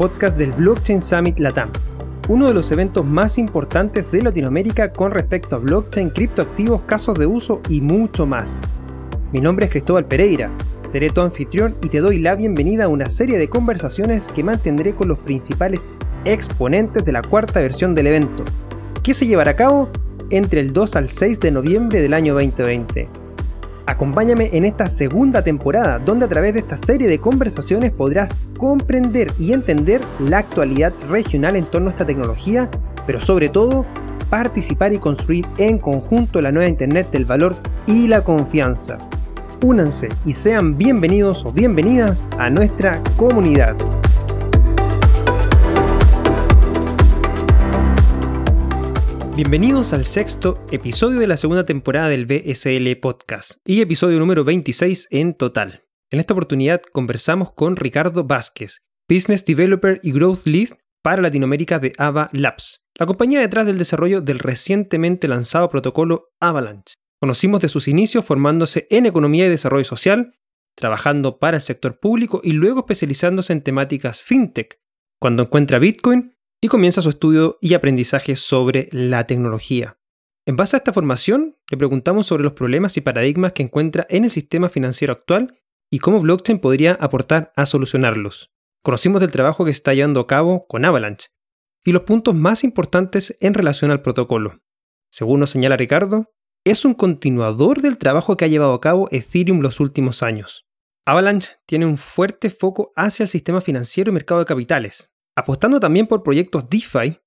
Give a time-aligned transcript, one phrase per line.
[0.00, 1.68] Podcast del Blockchain Summit Latam,
[2.30, 7.26] uno de los eventos más importantes de Latinoamérica con respecto a blockchain, criptoactivos, casos de
[7.26, 8.62] uso y mucho más.
[9.30, 10.50] Mi nombre es Cristóbal Pereira,
[10.80, 14.94] seré tu anfitrión y te doy la bienvenida a una serie de conversaciones que mantendré
[14.94, 15.86] con los principales
[16.24, 18.42] exponentes de la cuarta versión del evento,
[19.02, 19.90] que se llevará a cabo
[20.30, 23.06] entre el 2 al 6 de noviembre del año 2020.
[23.86, 29.32] Acompáñame en esta segunda temporada, donde a través de esta serie de conversaciones podrás comprender
[29.38, 32.68] y entender la actualidad regional en torno a esta tecnología,
[33.06, 33.84] pero sobre todo
[34.28, 37.56] participar y construir en conjunto la nueva Internet del valor
[37.86, 38.98] y la confianza.
[39.62, 43.76] Únanse y sean bienvenidos o bienvenidas a nuestra comunidad.
[49.36, 55.06] Bienvenidos al sexto episodio de la segunda temporada del BSL Podcast y episodio número 26
[55.10, 55.84] en total.
[56.10, 61.92] En esta oportunidad conversamos con Ricardo Vázquez, Business Developer y Growth Lead para Latinoamérica de
[61.96, 66.94] Ava Labs, la compañía detrás del desarrollo del recientemente lanzado protocolo Avalanche.
[67.20, 70.34] Conocimos de sus inicios formándose en economía y desarrollo social,
[70.74, 74.80] trabajando para el sector público y luego especializándose en temáticas fintech.
[75.20, 79.98] Cuando encuentra Bitcoin, y comienza su estudio y aprendizaje sobre la tecnología.
[80.46, 84.24] En base a esta formación, le preguntamos sobre los problemas y paradigmas que encuentra en
[84.24, 85.58] el sistema financiero actual
[85.90, 88.50] y cómo blockchain podría aportar a solucionarlos.
[88.82, 91.28] Conocimos del trabajo que se está llevando a cabo con Avalanche
[91.84, 94.62] y los puntos más importantes en relación al protocolo.
[95.10, 96.32] Según nos señala Ricardo,
[96.64, 100.66] es un continuador del trabajo que ha llevado a cabo Ethereum los últimos años.
[101.06, 106.06] Avalanche tiene un fuerte foco hacia el sistema financiero y mercado de capitales, apostando también
[106.06, 107.18] por proyectos DeFi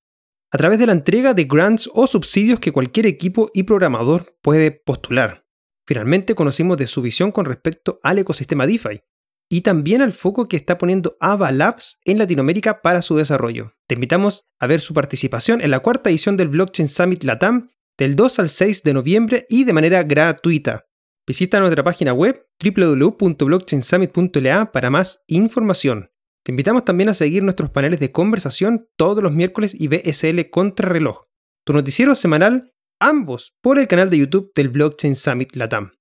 [0.51, 4.71] a través de la entrega de grants o subsidios que cualquier equipo y programador puede
[4.71, 5.45] postular.
[5.87, 9.01] Finalmente conocimos de su visión con respecto al ecosistema DeFi
[9.49, 13.73] y también al foco que está poniendo Ava Labs en Latinoamérica para su desarrollo.
[13.87, 18.15] Te invitamos a ver su participación en la cuarta edición del Blockchain Summit Latam del
[18.15, 20.85] 2 al 6 de noviembre y de manera gratuita.
[21.27, 26.12] Visita nuestra página web www.blockchainsummit.la para más información.
[26.45, 31.23] Te invitamos también a seguir nuestros paneles de conversación todos los miércoles y BSL Contrarreloj,
[31.65, 35.93] tu noticiero semanal, ambos por el canal de YouTube del Blockchain Summit Latam.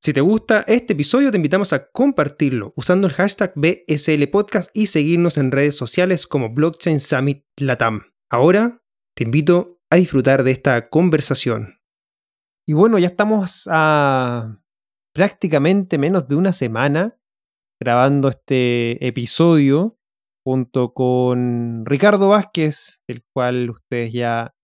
[0.00, 4.86] Si te gusta este episodio, te invitamos a compartirlo usando el hashtag BSL Podcast y
[4.86, 8.02] seguirnos en redes sociales como Blockchain Summit Latam.
[8.30, 8.80] Ahora
[9.16, 11.80] te invito a disfrutar de esta conversación.
[12.64, 14.60] Y bueno, ya estamos a
[15.12, 17.18] prácticamente menos de una semana
[17.80, 19.98] grabando este episodio
[20.44, 24.54] junto con Ricardo Vázquez, del cual ustedes ya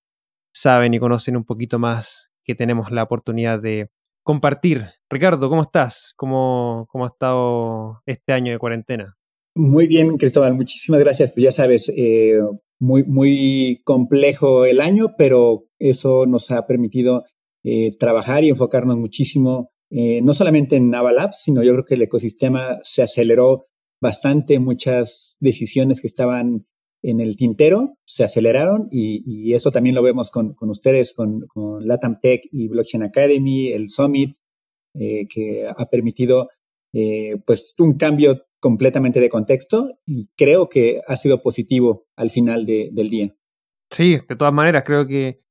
[0.54, 3.90] saben y conocen un poquito más que tenemos la oportunidad de
[4.24, 4.86] compartir.
[5.10, 6.14] Ricardo, ¿cómo estás?
[6.16, 9.16] ¿Cómo, cómo ha estado este año de cuarentena?
[9.54, 11.32] Muy bien, Cristóbal, muchísimas gracias.
[11.32, 12.40] Pues ya sabes, eh,
[12.80, 17.24] muy, muy complejo el año, pero eso nos ha permitido
[17.62, 22.02] eh, trabajar y enfocarnos muchísimo eh, no solamente en Navalabs, sino yo creo que el
[22.02, 23.68] ecosistema se aceleró
[24.02, 26.66] bastante, muchas decisiones que estaban
[27.04, 31.46] en el tintero se aceleraron y, eso también lo vemos con, ustedes, con,
[31.80, 34.36] Latam Tech y Blockchain Academy, el Summit,
[34.98, 36.48] eh, que ha permitido
[36.92, 42.66] eh, pues un cambio completamente de contexto y creo que ha sido positivo al final
[42.66, 43.36] del día.
[43.90, 45.43] Sí, de todas maneras, creo que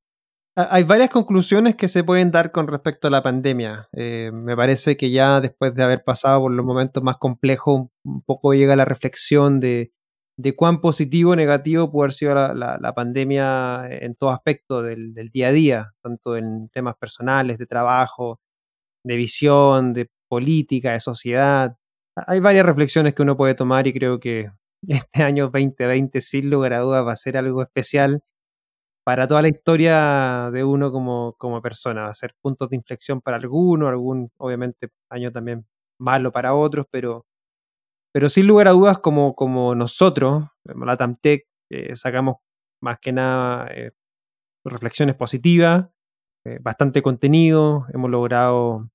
[0.56, 3.88] hay varias conclusiones que se pueden dar con respecto a la pandemia.
[3.92, 8.22] Eh, me parece que ya después de haber pasado por los momentos más complejos, un
[8.22, 9.92] poco llega la reflexión de,
[10.56, 15.52] cuán positivo o negativo puede haber sido la, pandemia en todo aspecto del, día a
[15.52, 18.40] día, tanto en temas personales, de trabajo,
[19.04, 21.76] de visión, de política, de sociedad.
[22.16, 24.50] Hay varias reflexiones que uno puede tomar y creo que
[24.88, 28.22] este año 2020 sin lugar a dudas va a ser algo especial
[29.04, 32.02] para toda la historia de uno como, como persona.
[32.04, 35.66] Va a ser puntos de inflexión para algunos, algún, obviamente, año también
[36.00, 37.26] malo para otros, pero,
[38.12, 42.36] pero sin lugar a dudas, como, como nosotros, la Tamtec, eh, sacamos
[42.82, 43.92] más que nada eh,
[44.64, 45.88] reflexiones positivas,
[46.46, 48.90] eh, bastante contenido, hemos logrado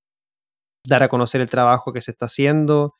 [0.86, 2.96] dar a conocer el trabajo que se está haciendo.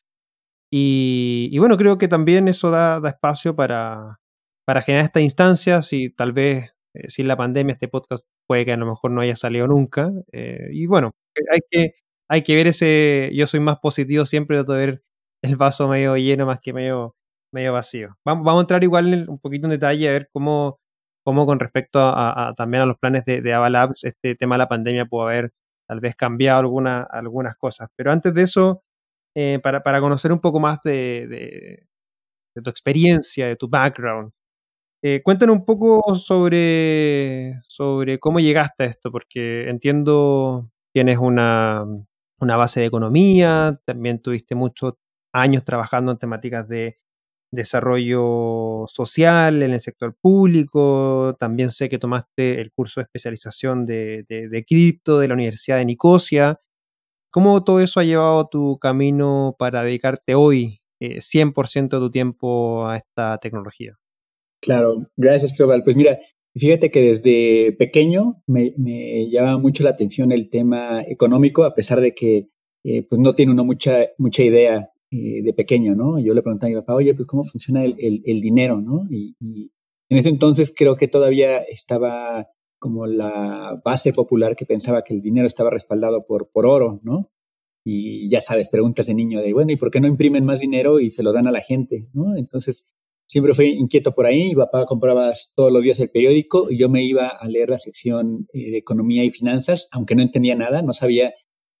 [0.73, 4.21] Y, bueno, creo que también eso da, da espacio para,
[4.65, 8.73] para generar estas instancias y tal vez eh, sin la pandemia este podcast puede que
[8.73, 10.11] a lo mejor no haya salido nunca.
[10.31, 11.95] Eh, y bueno, eh, hay que,
[12.29, 15.03] hay que ver ese, yo soy más positivo siempre, de ver
[15.43, 17.15] el vaso medio lleno más que medio,
[17.53, 18.17] medio vacío.
[18.25, 20.79] Vamos, vamos a entrar igual un poquito en detalle a ver cómo,
[21.23, 24.69] cómo con respecto a, también a los planes de, de Avalabs, este tema de la
[24.69, 25.53] pandemia puede haber
[25.87, 27.89] tal vez cambiado alguna, algunas cosas.
[27.95, 28.83] Pero antes de eso,
[29.63, 31.85] para, para, conocer un poco más de,
[32.63, 34.31] tu experiencia, de tu background.
[35.03, 41.85] Eh, cuéntanos un poco sobre, sobre cómo llegaste a esto, porque entiendo tienes una,
[42.39, 44.93] una base de economía, también tuviste muchos
[45.33, 46.99] años trabajando en temáticas de
[47.51, 54.25] desarrollo social en el sector público, también sé que tomaste el curso de especialización de,
[54.27, 56.59] de, cripto de la Universidad de Nicosia.
[57.31, 62.87] ¿Cómo todo eso ha llevado tu camino para dedicarte hoy 100% eh, de tu tiempo
[62.87, 63.97] a esta tecnología?
[64.61, 65.83] Claro, gracias, Cristóbal.
[65.83, 66.19] Pues mira,
[66.55, 71.99] fíjate que desde pequeño me, me llama mucho la atención el tema económico, a pesar
[71.99, 72.49] de que
[72.83, 76.19] eh, pues no tiene uno mucha, mucha idea eh, de pequeño, ¿no?
[76.19, 79.07] Yo le preguntaba a mi papá, oye, pues cómo funciona el, el, dinero, ¿no?
[79.09, 79.35] Y,
[80.09, 82.47] en ese entonces creo que todavía estaba
[82.79, 87.31] como la base popular que pensaba que el dinero estaba respaldado por, por oro, ¿no?
[87.85, 90.99] Y ya sabes, preguntas de niño de, bueno, ¿y por qué no imprimen más dinero
[90.99, 92.35] y se lo dan a la gente, ¿no?
[92.35, 92.89] Entonces,
[93.31, 94.49] siempre fui inquieto por ahí.
[94.49, 97.77] Mi papá compraba todos los días el periódico y yo me iba a leer la
[97.77, 101.33] sección eh, de economía y finanzas, aunque no entendía nada, no sabía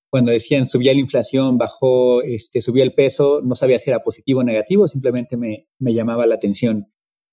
[0.09, 4.39] cuando decían subía la inflación, bajó, este, subió el peso, no sabía si era positivo
[4.39, 6.87] o negativo, simplemente me, me llamaba la atención.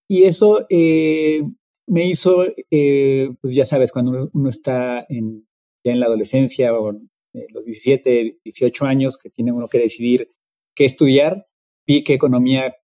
[0.09, 1.43] Y eso eh,
[1.87, 5.47] me hizo, eh, pues ya sabes, cuando uno, está en,
[5.85, 6.93] ya en la adolescencia o
[7.35, 10.29] eh, los 17, 18 años que tiene uno que decidir
[10.75, 11.47] qué estudiar,
[11.87, 12.75] vi que economía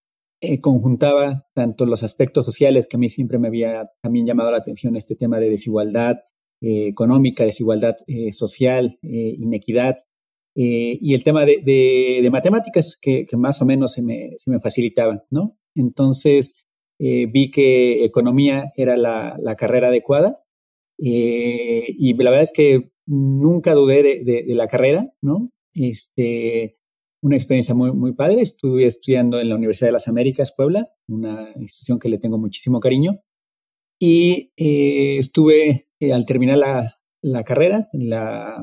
[0.61, 4.97] conjuntaba tanto los aspectos sociales, que a mí siempre me había también llamado la atención
[4.97, 6.19] este tema de desigualdad,
[6.61, 9.97] eh, económica, desigualdad eh, social, eh, inequidad,
[10.57, 15.59] y el tema de, matemáticas que, más o menos se me, se me facilitaban, ¿no?
[15.75, 16.57] Entonces
[16.97, 20.45] vi que economía era la, carrera adecuada
[20.97, 25.51] y la verdad es que nunca dudé de, la carrera, ¿no?
[25.75, 26.77] Este,
[27.25, 28.43] una experiencia muy, muy padre.
[28.43, 32.81] Estuve estudiando en la Universidad de las Américas, Puebla, una institución que le tengo muchísimo
[32.81, 33.23] cariño.
[33.99, 36.59] Y estuve eh, al terminar
[37.23, 37.89] la, carrera,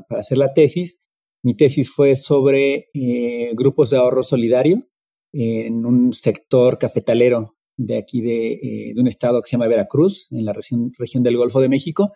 [0.08, 1.04] para hacer la tesis,
[1.44, 4.88] mi tesis fue sobre eh, grupos de ahorro solidario
[5.34, 10.46] en un sector cafetalero de aquí eh, de, un estado que se llama Veracruz, en
[10.46, 12.14] la región, región del Golfo de México,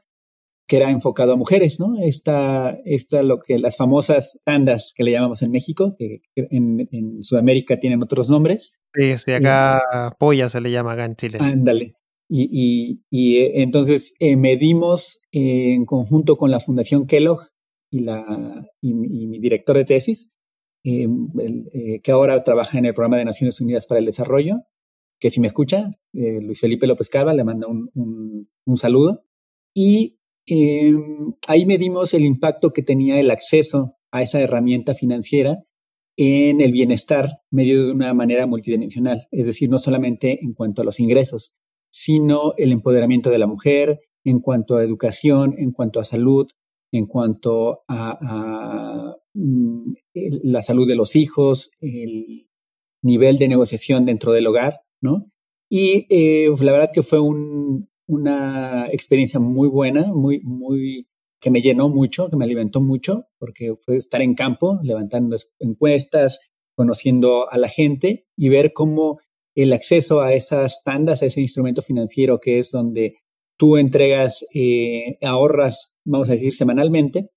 [0.68, 1.96] que era enfocado a mujeres, ¿no?
[2.02, 7.80] Esta, esta lo que las famosas tandas que le llamamos en México, que, en, Sudamérica
[7.80, 8.74] tienen otros nombres.
[8.94, 11.38] Sí, sí, acá polla se le llama acá en Chile.
[11.40, 11.96] Ándale.
[12.28, 17.50] Y, eh, entonces eh, medimos eh, en conjunto con la Fundación Kellogg
[17.92, 20.32] y, la, y, mi director de tesis,
[20.84, 24.58] que ahora trabaja en el Programa de Naciones Unidas para el Desarrollo,
[25.20, 27.90] que si me escucha, Luis Felipe López Cava, le manda un,
[28.66, 29.24] un saludo.
[29.74, 30.15] Y
[31.48, 35.64] ahí medimos el impacto que tenía el acceso a esa herramienta financiera
[36.18, 40.86] en el bienestar medio de una manera multidimensional, es decir, no solamente en cuanto a
[40.86, 41.54] los ingresos,
[41.92, 46.48] sino el empoderamiento de la mujer en cuanto a educación, en cuanto a salud,
[46.92, 52.48] en cuanto a, mm, la salud de los hijos, el
[53.04, 55.30] nivel de negociación dentro del hogar, ¿no?
[55.70, 57.20] Y eh, la verdad es que fue
[58.08, 61.08] una experiencia muy buena, muy, muy,
[61.40, 66.40] que me llenó mucho, que me alimentó mucho, porque fue estar en campo, levantando encuestas,
[66.76, 69.20] conociendo a la gente y ver cómo
[69.56, 73.16] el acceso a esas tandas, a ese instrumento financiero que es donde
[73.58, 77.30] tú entregas, eh, ahorras, vamos a decir, semanalmente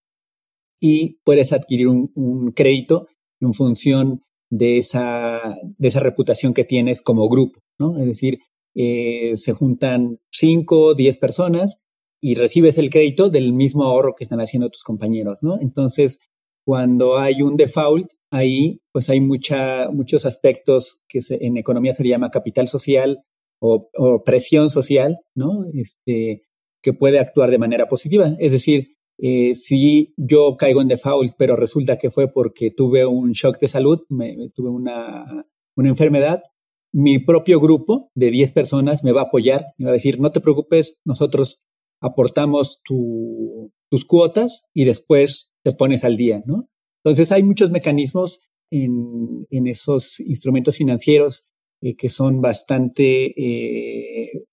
[0.81, 3.09] y puedes adquirir un, crédito
[3.41, 7.99] en función de esa, de esa reputación que tienes como grupo, ¿no?
[7.99, 8.39] Es decir,
[8.75, 11.81] eh, se juntan 5, 10 personas
[12.21, 15.59] y recibes el crédito del mismo ahorro que están haciendo tus compañeros, ¿no?
[15.61, 16.21] Entonces,
[16.65, 22.31] cuando hay un default, ahí pues hay mucha, muchos aspectos que en economía se llama
[22.31, 23.25] capital social
[23.61, 25.65] o, presión social, ¿no?
[25.73, 26.43] Este,
[26.83, 28.37] que puede actuar de manera positiva.
[28.39, 33.33] Es decir, eh, si yo caigo en default, pero resulta que fue porque tuve un
[33.33, 36.43] shock de salud, me, tuve una, una enfermedad,
[36.92, 40.33] mi propio grupo de 10 personas me va a apoyar, me va a decir, no
[40.33, 41.64] te preocupes, nosotros
[42.00, 46.68] aportamos tus cuotas y después te pones al día, ¿no?
[47.04, 48.40] Entonces hay muchos mecanismos
[48.71, 51.47] en, esos instrumentos financieros
[51.80, 54.45] eh, que son bastante eh,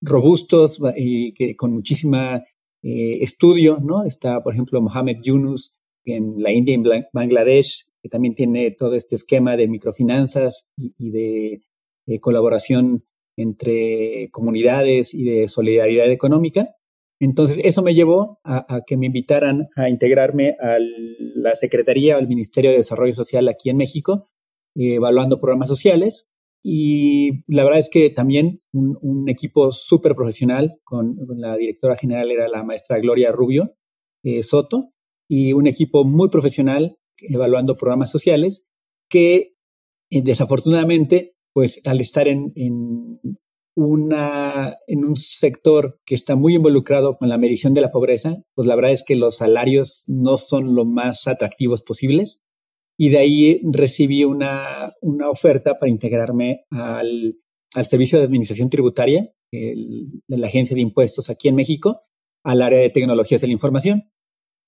[0.00, 2.44] robustos y que con muchísima
[2.82, 4.04] eh, estudio, ¿no?
[4.04, 9.16] Está, por ejemplo, Mohamed Yunus en la India y Bangladesh, que también tiene todo este
[9.16, 11.62] esquema de microfinanzas y de
[12.20, 13.04] colaboración
[13.36, 16.74] entre comunidades y de solidaridad económica.
[17.20, 20.78] Entonces, eso me llevó a, que me invitaran a integrarme a
[21.34, 24.28] la Secretaría o al Ministerio de Desarrollo Social aquí en México,
[24.74, 26.28] eh, evaluando programas sociales.
[26.68, 32.48] y la verdad es que también un, equipo súper profesional, con, la directora general era
[32.48, 33.76] la maestra Gloria Rubio
[34.24, 34.92] eh, Soto,
[35.28, 38.66] y un equipo muy profesional evaluando programas sociales
[39.08, 39.56] que
[40.10, 42.52] eh, desafortunadamente, pues al estar en,
[43.76, 48.92] un sector que está muy involucrado con la medición de la pobreza, pues la verdad
[48.92, 52.40] es que los salarios no son lo más atractivos posibles.
[52.98, 54.92] Y de ahí recibí una,
[55.30, 57.38] oferta para integrarme al,
[57.72, 62.02] al Servicio de Administración Tributaria de la Agencia de Impuestos aquí en México,
[62.44, 64.10] al área de tecnologías de la información,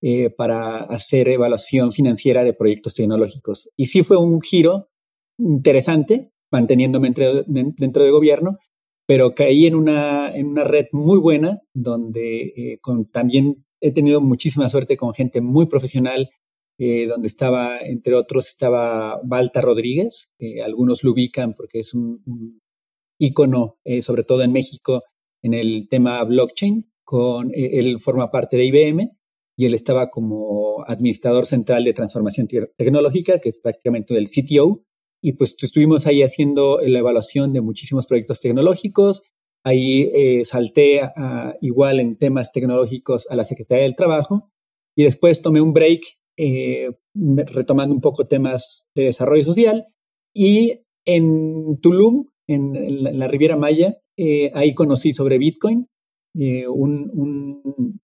[0.01, 3.71] eh, para hacer evaluación financiera de proyectos tecnológicos.
[3.77, 4.89] Y sí fue un giro
[5.39, 7.13] interesante, manteniéndome
[7.47, 8.59] dentro, de gobierno,
[9.07, 12.81] pero caí en una, en una red muy buena donde eh,
[13.13, 16.29] también he tenido muchísima suerte con gente muy profesional,
[16.79, 20.31] eh, donde estaba, entre otros, estaba Balta Rodríguez,
[20.65, 22.61] algunos lo ubican porque es un, un
[23.19, 25.03] ícono, eh, sobre todo en México,
[25.43, 29.11] en el tema blockchain, con, él forma parte de IBM
[29.57, 34.85] y él estaba como administrador central de transformación tecnológica, que es prácticamente el CTO,
[35.21, 39.23] y pues estuvimos ahí haciendo la evaluación de muchísimos proyectos tecnológicos.
[39.65, 41.01] Ahí eh, salté
[41.61, 44.51] igual en temas tecnológicos a la Secretaría del Trabajo
[44.97, 46.03] y después tomé un break
[46.37, 49.87] eh, retomando un poco temas de desarrollo social
[50.33, 55.89] y en Tulum, en, la, Riviera Maya, eh, ahí conocí sobre Bitcoin,
[56.35, 58.01] un, un,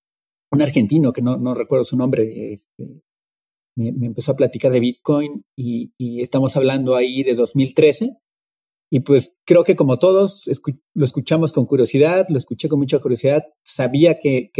[0.51, 3.03] un, argentino que no, no recuerdo su nombre, este,
[3.77, 8.17] me, empezó a platicar de Bitcoin y, estamos hablando ahí de 2013.
[8.91, 10.49] Y pues creo que como todos
[10.95, 14.51] lo escuchamos con curiosidad, lo escuché con mucha curiosidad, sabía que,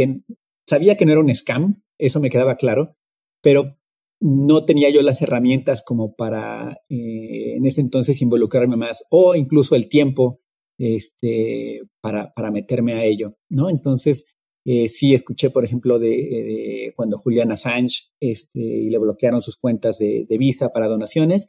[0.67, 2.97] sabía que no era un scam, eso me quedaba claro,
[3.41, 3.77] pero
[4.19, 9.75] no tenía yo las herramientas como para eh, en ese entonces involucrarme más o incluso
[9.75, 10.41] el tiempo
[10.77, 13.69] este, para, para meterme a ello, ¿no?
[13.69, 14.34] Entonces,
[14.67, 19.99] eh, sí escuché, por ejemplo, de, cuando Julian Assange este, y le bloquearon sus cuentas
[19.99, 21.47] de, Visa para donaciones.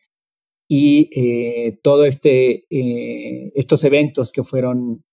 [0.69, 5.05] Y eh, todo este eh, estos eventos que fueron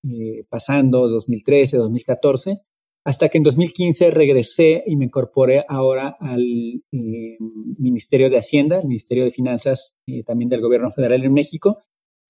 [0.49, 2.61] pasando 2013, 2014,
[3.05, 9.25] hasta que en 2015 regresé y me incorporé ahora al Ministerio de Hacienda, el Ministerio
[9.25, 9.95] de Finanzas
[10.25, 11.83] también del Gobierno Federal en México,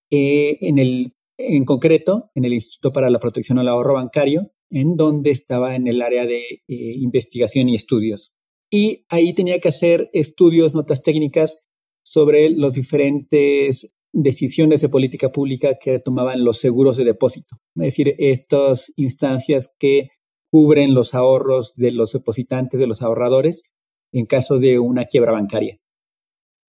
[0.09, 5.31] en el en concreto en el Instituto para la Protección al Ahorro Bancario, en donde
[5.31, 8.35] estaba en el área de eh, investigación y estudios.
[8.71, 11.59] Y ahí tenía que hacer estudios, notas técnicas
[12.03, 18.15] sobre las diferentes decisiones de política pública que tomaban los seguros de depósito, es decir,
[18.19, 20.09] estas instancias que
[20.51, 23.63] cubren los ahorros de los depositantes, de los ahorradores,
[24.11, 25.79] en caso de una quiebra bancaria.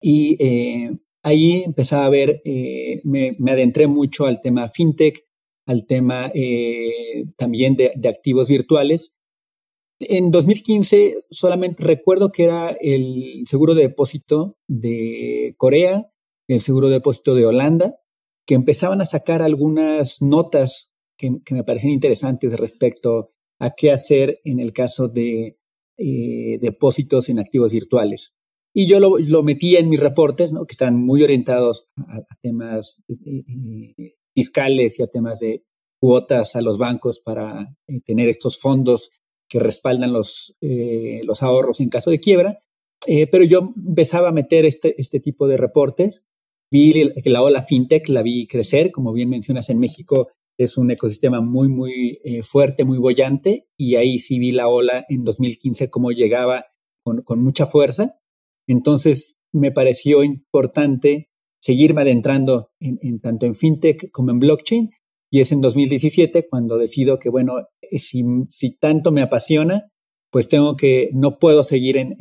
[0.01, 5.25] Y eh, ahí empezaba a ver, eh, me, me, adentré mucho al tema fintech,
[5.67, 9.17] al tema eh, también de, activos virtuales.
[10.01, 16.11] En 2015 solamente recuerdo que era el seguro de depósito de Corea,
[16.49, 17.97] el seguro de depósito de Holanda,
[18.47, 24.61] que empezaban a sacar algunas notas que, me parecían interesantes respecto a qué hacer en
[24.61, 25.59] el caso de
[25.97, 28.35] eh, depósitos en activos virtuales.
[28.75, 30.67] Y yo lo, metía en mis reportes, ¿no?
[30.67, 35.63] que están muy orientados a, temas eh, fiscales y a temas de
[36.05, 39.11] cuotas a los bancos para eh, tener estos fondos
[39.49, 42.63] que respaldan los, eh, los ahorros en caso de quiebra.
[43.07, 46.27] Eh, pero yo empezaba a meter este, este tipo de reportes.
[46.71, 50.29] Vi la ola fintech la vi crecer, como bien mencionas en México,
[50.59, 55.25] es un ecosistema muy, muy fuerte, muy bollante, y ahí sí vi la ola en
[55.25, 56.67] 2015 como llegaba
[57.03, 58.19] con, con mucha fuerza.
[58.67, 61.31] Entonces me pareció importante
[61.61, 64.91] seguirme adentrando en, tanto en fintech como en blockchain.
[65.31, 69.91] Y es en 2017 cuando decido que, bueno, eh, si, si tanto me apasiona,
[70.31, 72.17] pues tengo que, no puedo seguir en,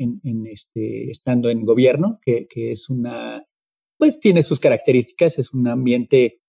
[0.46, 3.44] este, estando en gobierno, que, que, es una,
[3.98, 6.42] pues tiene sus características, es un ambiente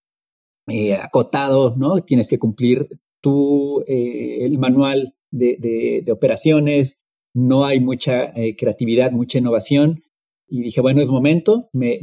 [0.68, 2.02] eh, acotado, ¿no?
[2.02, 2.86] Tienes que cumplir
[3.20, 7.00] tú eh, el manual de, de, operaciones,
[7.34, 10.02] no hay mucha creatividad, mucha innovación.
[10.48, 11.98] Y dije, bueno, es momento, me,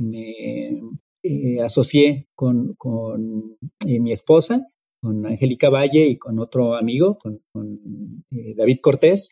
[1.24, 2.76] eh, asocié con,
[3.86, 4.68] eh, mi esposa,
[5.02, 7.42] con Angélica Valle y con otro amigo, con,
[8.32, 9.30] eh, David Cortés,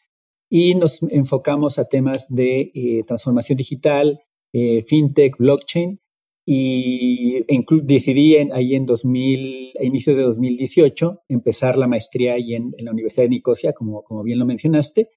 [0.51, 4.20] y nos enfocamos a temas de transformación digital,
[4.51, 6.00] fintech, blockchain,
[6.46, 7.46] y
[7.84, 13.25] decidí ahí en 2000, a inicios de 2018 empezar la maestría ahí en, la Universidad
[13.25, 15.10] de Nicosia, como, como bien lo mencionaste,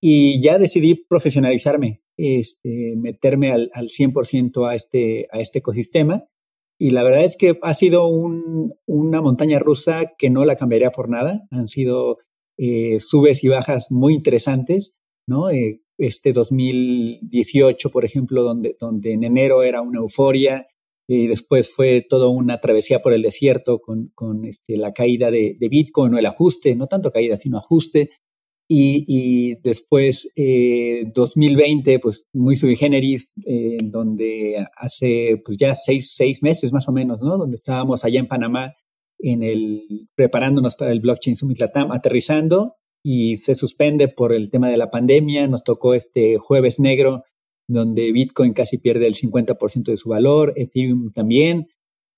[0.00, 6.24] y ya decidí profesionalizarme, este, meterme al, al 100% a este, a este ecosistema.
[6.78, 11.08] y la verdad es que ha sido una montaña rusa que no la cambiaría por
[11.08, 11.46] nada.
[11.50, 12.18] Han sido
[12.58, 15.50] eh, subes y bajas muy interesantes, ¿no?
[15.50, 20.66] Eh, este 2018, por ejemplo, donde, donde en enero era una euforia
[21.08, 25.56] y después fue toda una travesía por el desierto con, con este, la caída de,
[25.58, 28.10] de, Bitcoin o el ajuste, no tanto caída, sino ajuste.
[28.68, 36.42] Y, después, eh, 2020, pues muy sui generis, eh, donde hace pues ya seis, seis
[36.42, 37.38] meses más o menos, ¿no?
[37.38, 38.74] Donde estábamos allá en Panamá
[39.18, 44.68] en el, preparándonos para el Blockchain Summit Latam, aterrizando y se suspende por el tema
[44.68, 45.46] de la pandemia.
[45.46, 47.22] Nos tocó este jueves negro,
[47.68, 51.68] donde Bitcoin casi pierde el 50% de su valor, Ethereum también.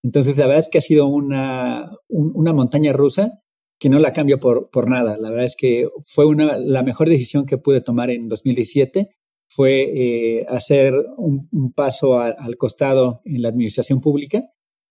[0.03, 3.43] Entonces, la verdad es que ha sido una, una montaña rusa
[3.79, 5.17] que no la cambio por, por nada.
[5.19, 9.09] La verdad es que fue una, la mejor decisión que pude tomar en 2017
[9.49, 14.45] fue eh, hacer un, paso al costado en la administración pública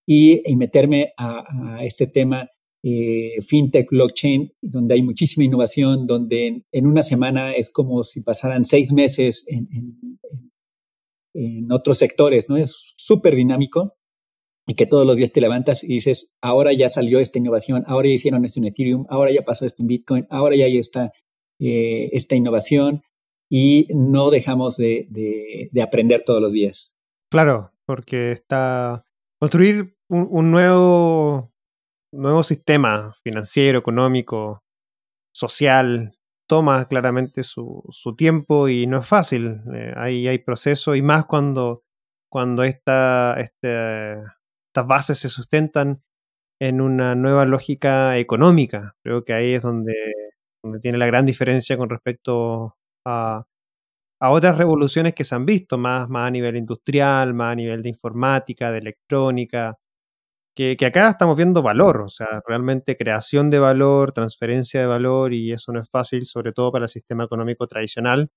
[0.06, 2.50] y, meterme a, este tema
[2.84, 8.66] eh, fintech, blockchain, donde hay muchísima innovación, donde en, una semana es como si pasaran
[8.66, 10.20] seis meses en, en,
[11.34, 12.58] en otros sectores, ¿no?
[12.58, 13.97] Es súper dinámico
[14.68, 18.10] y que todos los días te levantas y dices, ahora ya salió esta innovación, ahora
[18.10, 21.12] ya hicieron esto en Ethereum, ahora ya pasó esto en Bitcoin, ahora ya hay esta,
[21.60, 23.02] eh, esta innovación
[23.50, 26.92] y no dejamos de, de, aprender todos los días.
[27.32, 29.06] Claro, porque está
[29.40, 31.54] construir un, nuevo,
[32.12, 34.64] nuevo sistema financiero, económico,
[35.34, 36.14] social,
[36.46, 39.62] toma claramente su, su tiempo y no es fácil.
[39.74, 41.84] Eh, hay, hay procesos y más cuando,
[42.30, 44.18] cuando esta, este,
[44.78, 46.04] estas bases se sustentan
[46.62, 48.96] en una nueva lógica económica.
[49.04, 49.94] Creo que ahí es donde,
[50.82, 53.44] tiene la gran diferencia con respecto a,
[54.22, 57.82] a, otras revoluciones que se han visto, más, más a nivel industrial, más a nivel
[57.84, 59.78] de informática, de electrónica,
[60.56, 65.34] que, que, acá estamos viendo valor, o sea, realmente creación de valor, transferencia de valor,
[65.34, 68.32] y eso no es fácil, sobre todo para el sistema económico tradicional.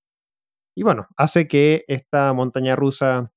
[0.75, 3.31] Y bueno, hace que esta montaña rusa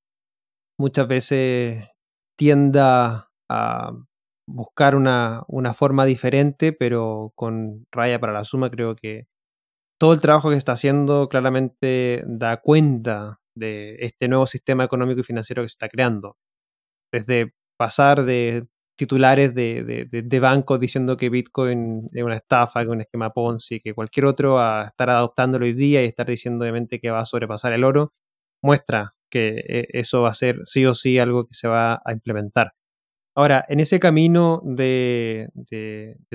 [0.79, 1.89] muchas veces
[2.37, 3.93] tienda a
[4.47, 9.27] buscar una, una, forma diferente, pero con raya para la suma, creo que
[9.99, 15.25] todo el trabajo que está haciendo claramente da cuenta de este nuevo sistema económico y
[15.25, 16.37] financiero que se está creando.
[17.13, 18.67] Desde pasar de
[18.97, 23.81] titulares de, de, bancos diciendo que Bitcoin es una estafa, que es un esquema Ponzi,
[23.81, 27.27] que cualquier otro a estar adoptándolo hoy día y estar diciendo obviamente que va a
[27.27, 28.13] sobrepasar el oro,
[28.63, 32.13] muestra que eh, eso va a ser sí o sí algo que se va a
[32.13, 32.75] implementar.
[33.37, 35.49] Ahora, en ese camino de,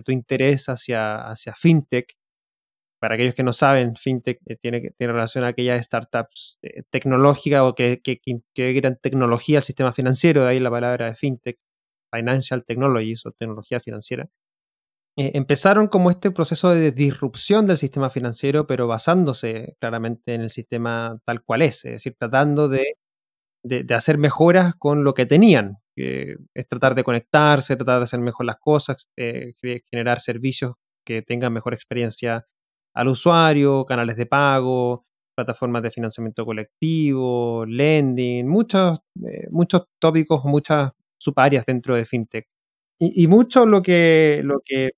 [0.05, 2.17] tu interés hacia, hacia FinTech,
[2.99, 7.61] para aquellos que no saben, FinTech eh, tiene, tiene relación a aquellas startups eh, tecnológicas
[7.61, 11.57] o que, que, que, tecnología al sistema financiero, de ahí la palabra de FinTech,
[12.13, 14.29] Financial Technologies o tecnología financiera.
[15.17, 20.49] Eh, empezaron como este proceso de disrupción del sistema financiero, pero basándose claramente en el
[20.49, 22.93] sistema tal cual es, es decir, tratando de,
[23.63, 28.45] de, hacer mejoras con lo que tenían, es tratar de conectarse, tratar de hacer mejor
[28.45, 29.53] las cosas, eh,
[29.91, 30.73] generar servicios
[31.05, 32.45] que tengan mejor experiencia
[32.93, 40.91] al usuario, canales de pago, plataformas de financiamiento colectivo, lending, muchos, eh, muchos tópicos, muchas
[41.17, 42.47] subáreas dentro de FinTech.
[42.99, 44.91] Y, y, mucho lo que, lo que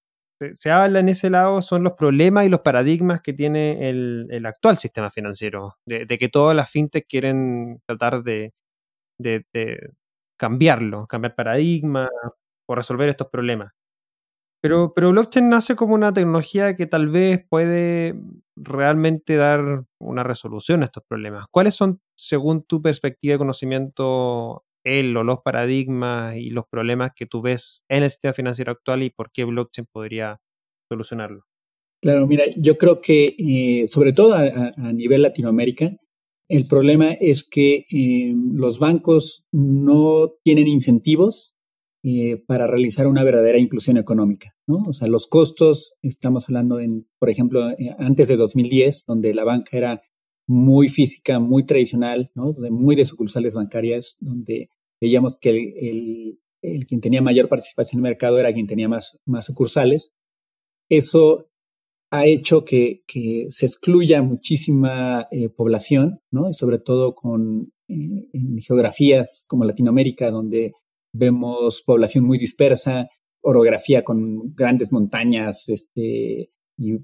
[0.55, 4.77] se, habla en ese lado son los problemas y los paradigmas que tiene el, actual
[4.77, 8.53] sistema financiero, de, que todas las fintech quieren tratar de,
[10.37, 12.09] cambiarlo, cambiar paradigma
[12.67, 13.73] o resolver estos problemas.
[14.61, 18.15] Pero, pero blockchain nace como una tecnología que tal vez puede
[18.55, 21.45] realmente dar una resolución a estos problemas.
[21.49, 27.25] ¿Cuáles son, según tu perspectiva de conocimiento, el o los paradigmas y los problemas que
[27.25, 30.39] tú ves en el sistema financiero actual y por qué blockchain podría
[30.89, 31.43] solucionarlo.
[32.01, 35.95] Claro, mira, yo creo que eh, sobre todo a, nivel Latinoamérica,
[36.49, 41.55] el problema es que eh, los bancos no tienen incentivos
[42.03, 44.77] eh, para realizar una verdadera inclusión económica, ¿no?
[44.87, 49.77] O sea, los costos, estamos hablando en, por ejemplo, antes de 2010, donde la banca
[49.77, 50.01] era
[50.51, 52.51] muy física, muy tradicional, ¿no?
[52.51, 58.05] de muy de sucursales bancarias, donde veíamos que el, el, quien tenía mayor participación en
[58.05, 60.11] el mercado era quien tenía más, más sucursales.
[60.89, 61.47] Eso
[62.11, 66.49] ha hecho que, que se excluya muchísima eh, población, ¿no?
[66.49, 70.73] y sobre todo con, eh, en geografías como Latinoamérica, donde
[71.13, 73.09] vemos población muy dispersa,
[73.41, 76.97] orografía con grandes montañas este, y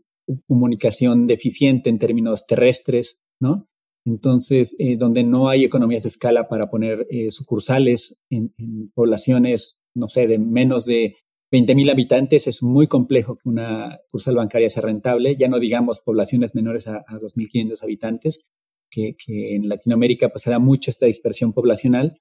[0.48, 3.68] comunicación deficiente en términos terrestres, ¿no?
[4.06, 8.54] Entonces, eh, donde no hay economías de escala para poner eh, sucursales en,
[8.94, 11.16] poblaciones, no sé, de menos de
[11.52, 16.56] 20.000 habitantes, es muy complejo que una sucursal bancaria sea rentable, ya no digamos poblaciones
[16.56, 18.46] menores a, 2.500 habitantes,
[18.90, 22.18] que, en Latinoamérica pues se da mucha esta dispersión poblacional.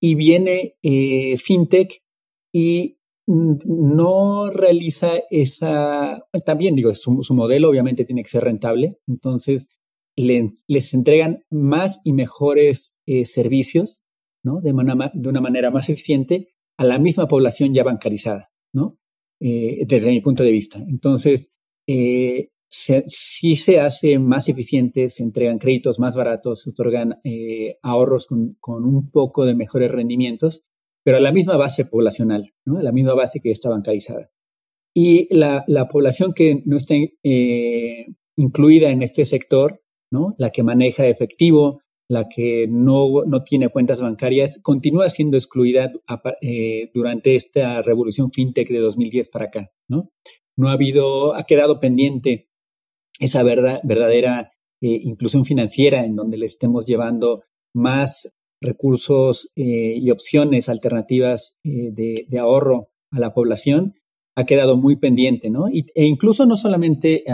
[0.00, 2.00] Y viene eh, FinTech
[2.52, 9.76] y no realiza esa, también digo, su, modelo obviamente tiene que ser rentable, entonces
[10.16, 14.06] les entregan más y mejores eh, servicios,
[14.44, 14.60] ¿no?
[14.60, 18.98] De, de, una manera más eficiente a la misma población ya bancarizada, ¿no?
[19.40, 20.78] Eh, desde mi punto de vista.
[20.88, 21.54] Entonces,
[21.86, 27.20] eh, sí se hace más eficiente, se entregan créditos más baratos, se otorgan
[27.82, 30.64] ahorros con, con, un poco de mejores rendimientos,
[31.04, 32.78] pero a la misma base poblacional, ¿no?
[32.78, 34.30] A la misma base que está bancarizada.
[34.92, 37.16] Y la, la población que no esté
[38.36, 39.83] incluida en este sector
[40.38, 45.92] la que maneja efectivo, la que no, no tiene cuentas bancarias, continúa siendo excluida
[46.40, 50.10] eh, durante esta revolución fintech de 2010 para acá, ¿no?
[50.56, 52.48] No ha habido, ha quedado pendiente
[53.18, 54.50] esa verdad, verdadera
[54.80, 57.42] eh, inclusión financiera en donde le estemos llevando
[57.74, 63.94] más recursos eh, y opciones alternativas de, ahorro a la población,
[64.36, 65.68] ha quedado muy pendiente, ¿no?
[65.68, 67.24] e incluso no solamente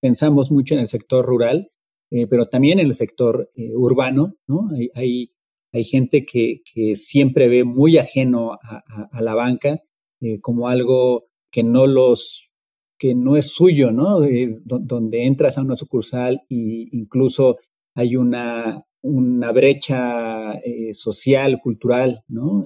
[0.00, 1.70] pensamos mucho en el sector rural,
[2.10, 4.68] eh, pero también en el sector eh, urbano, ¿no?
[4.76, 5.32] Hay, hay,
[5.72, 9.82] hay gente que, que, siempre ve muy ajeno a, la banca
[10.20, 12.50] eh, como algo que no los
[12.98, 14.20] que no es suyo, ¿no?
[14.64, 17.58] donde entras a una sucursal e incluso
[17.94, 20.54] hay una, una brecha
[20.92, 22.64] social, cultural, ¿no?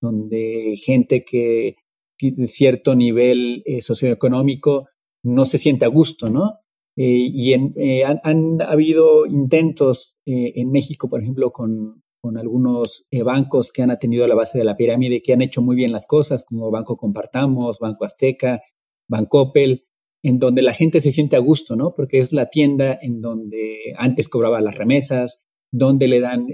[0.00, 1.76] donde gente que
[2.20, 4.88] de cierto nivel socioeconómico
[5.22, 6.58] no se siente a gusto, ¿no?
[6.98, 12.02] Eh, y eh, han, habido intentos eh, en México, por ejemplo, con,
[12.36, 15.92] algunos bancos que han atendido la base de la pirámide, que han hecho muy bien
[15.92, 18.62] las cosas, como Banco Compartamos, Banco Azteca,
[19.08, 19.84] Banco Opel,
[20.24, 21.94] en donde la gente se siente a gusto, ¿no?
[21.94, 26.48] Porque es la tienda en donde antes cobraba las remesas, donde le dan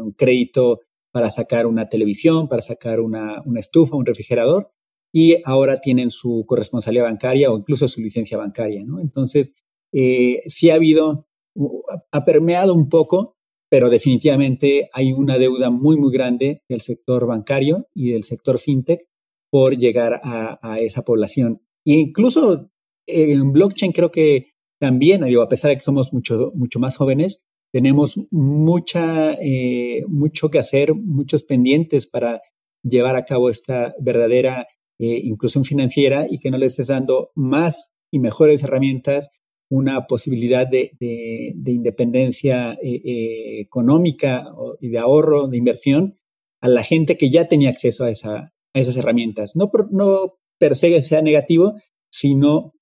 [0.00, 4.70] un crédito para sacar una televisión, para sacar una, una estufa, un refrigerador,
[5.12, 8.98] y ahora tienen su corresponsabilidad bancaria o incluso su licencia bancaria, ¿no?
[8.98, 9.54] Entonces,
[9.92, 11.28] eh, sí ha habido,
[12.10, 13.36] ha permeado un poco,
[13.68, 19.06] pero definitivamente hay una deuda muy, muy grande del sector bancario y del sector fintech
[19.50, 21.60] por llegar a, esa población.
[21.84, 22.70] E incluso
[23.06, 24.46] en blockchain creo que
[24.80, 30.50] también, digo, a pesar de que somos mucho, mucho más jóvenes, tenemos mucha, eh, mucho
[30.50, 32.40] que hacer, muchos pendientes para
[32.82, 34.66] llevar a cabo esta verdadera
[35.04, 39.32] eh, inclusión financiera y que no le estés dando más y mejores herramientas
[39.68, 40.92] una posibilidad de,
[41.66, 44.44] independencia eh, eh, económica
[44.80, 46.20] y de ahorro, de inversión,
[46.60, 49.56] a la gente que ya tenía acceso a, esa, a esas herramientas.
[49.56, 51.74] No, no per se sea negativo,
[52.12, 52.74] sino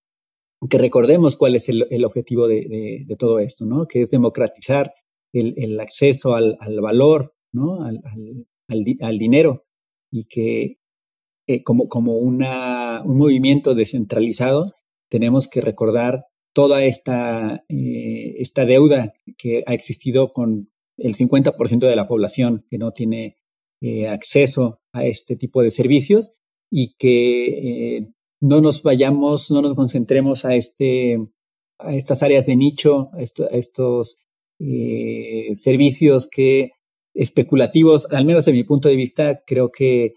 [0.68, 3.87] que recordemos cuál es el, objetivo de, todo esto, ¿no?
[3.87, 4.92] que es democratizar
[5.33, 7.83] el, acceso al, valor, ¿no?
[7.83, 9.64] al, dinero,
[10.11, 10.79] y que
[11.52, 14.66] eh, como, como una, un movimiento descentralizado
[15.10, 21.96] tenemos que recordar toda esta, eh, esta deuda que ha existido con el 50% de
[21.96, 23.36] la población que no tiene
[23.80, 26.34] eh, acceso a este tipo de servicios
[26.70, 28.06] y que
[28.40, 31.18] no nos vayamos, no nos concentremos a, este,
[31.80, 34.18] a estas áreas de nicho, a, estos
[35.54, 36.70] servicios que
[37.12, 40.14] especulativos, al menos de mi punto de vista, creo que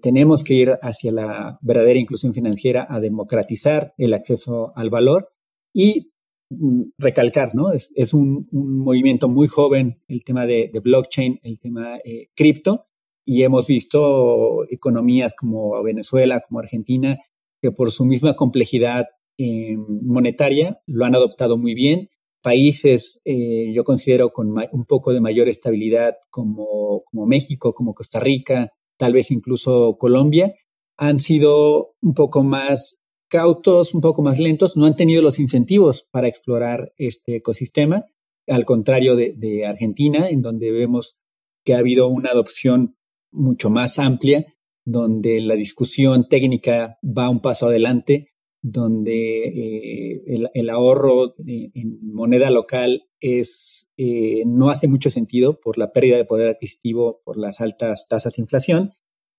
[0.00, 5.30] tenemos que ir hacia la verdadera inclusión financiera, a democratizar el acceso al valor
[5.72, 6.12] y
[6.50, 7.72] mm, recalcar, ¿no?
[7.72, 12.86] Es, es un, movimiento muy joven el tema de, blockchain, el tema eh, cripto,
[13.24, 17.18] y hemos visto economías como Venezuela, como Argentina,
[17.60, 19.06] que por su misma complejidad
[19.38, 22.08] eh, monetaria lo han adoptado muy bien.
[22.42, 28.18] Países, eh, yo considero, con un poco de mayor estabilidad como, como México, como Costa
[28.18, 30.54] Rica, tal vez incluso Colombia,
[30.98, 36.06] han sido un poco más cautos, un poco más lentos, no han tenido los incentivos
[36.12, 38.04] para explorar este ecosistema,
[38.46, 41.18] al contrario de, Argentina, en donde vemos
[41.64, 42.98] que ha habido una adopción
[43.32, 44.44] mucho más amplia,
[44.84, 53.04] donde la discusión técnica va un paso adelante, donde eh, el, ahorro en moneda local
[53.20, 58.06] es, eh, no hace mucho sentido por la pérdida de poder adquisitivo, por las altas
[58.08, 58.92] tasas de inflación.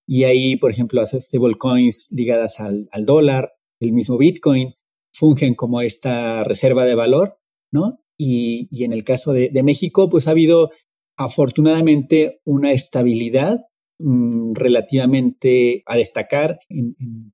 [0.07, 4.75] Y ahí, por ejemplo, las stablecoins ligadas al, al dólar, el mismo Bitcoin,
[5.13, 7.39] fungen como esta reserva de valor,
[7.71, 8.01] ¿no?
[8.23, 10.69] y, en el caso de, México, pues ha habido
[11.17, 13.61] afortunadamente una estabilidad
[13.99, 16.57] mm, relativamente a destacar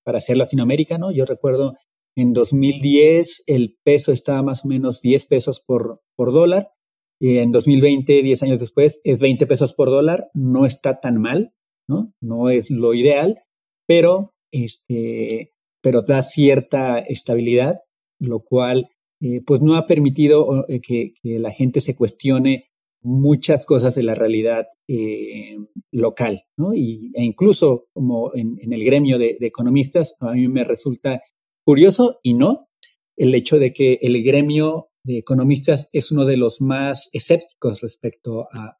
[0.03, 1.11] para ser Latinoamérica, ¿no?
[1.11, 1.75] Yo recuerdo
[2.17, 6.71] en 2010 el peso estaba más o menos 10 pesos por, por dólar.
[7.19, 10.29] Y en 2020, 10 años después, es 20 pesos por dólar.
[10.33, 11.53] No está tan mal,
[11.87, 12.13] ¿no?
[12.21, 13.39] No es lo ideal,
[13.87, 17.81] pero, este, pero da cierta estabilidad,
[18.19, 18.89] lo cual
[19.21, 22.65] eh, pues no ha permitido eh, que, la gente se cuestione
[23.03, 25.57] muchas cosas de la realidad eh,
[25.91, 26.73] local, ¿no?
[26.73, 31.21] Y, e incluso como en, el gremio de, economistas, a mí me resulta
[31.67, 32.69] curioso y no
[33.17, 38.47] el hecho de que el gremio de economistas es uno de los más escépticos respecto
[38.53, 38.77] a,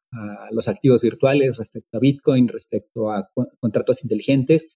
[0.52, 3.28] los activos virtuales, respecto a Bitcoin, respecto a
[3.60, 4.68] contratos inteligentes,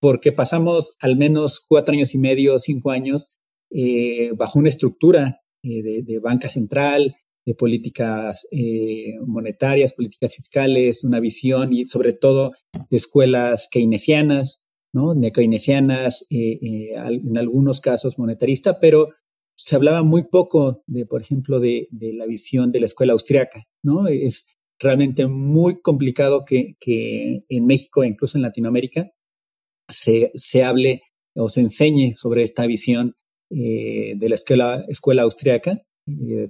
[0.00, 3.32] porque pasamos al menos cuatro años y medio, cinco años,
[3.70, 11.20] eh, bajo una estructura eh, de, banca central, de políticas eh, monetarias, políticas fiscales, una
[11.20, 12.52] visión y sobre todo
[12.88, 15.12] de escuelas keynesianas, ¿no?
[15.14, 15.30] eh,
[16.30, 19.08] eh, en algunos casos monetarista, pero
[19.54, 24.06] se hablaba muy poco de, por ejemplo, de, la visión de la escuela austriaca, ¿no?
[24.06, 24.46] Es
[24.78, 26.76] realmente muy complicado que,
[27.48, 29.10] en México incluso en Latinoamérica
[29.88, 31.02] se, se, hable
[31.34, 33.16] o se enseñe sobre esta visión
[33.50, 35.82] eh, de la escuela, escuela austriaca.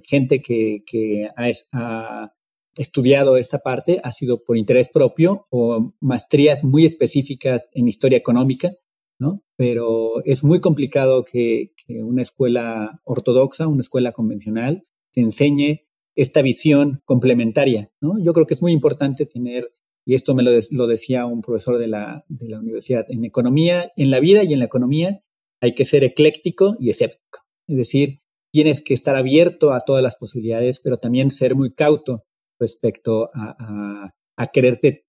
[0.05, 2.31] gente que, que ha,
[2.79, 8.71] estudiado esta parte ha sido por interés propio o maestrías muy específicas en historia económica,
[9.19, 9.43] ¿no?
[9.57, 17.01] Pero es muy complicado que, una escuela ortodoxa, una escuela convencional, te enseñe esta visión
[17.03, 18.17] complementaria, ¿no?
[18.23, 19.73] Yo creo que es muy importante tener,
[20.05, 23.91] y esto me lo, lo decía un profesor de la, de la universidad, en economía,
[23.97, 25.21] en la vida y en la economía
[25.61, 27.39] hay que ser ecléctico y escéptico.
[27.67, 28.21] Es decir,
[28.53, 32.23] tienes que estar abierto a todas las posibilidades, pero también ser muy cauto
[32.59, 35.05] respecto a, a, quererte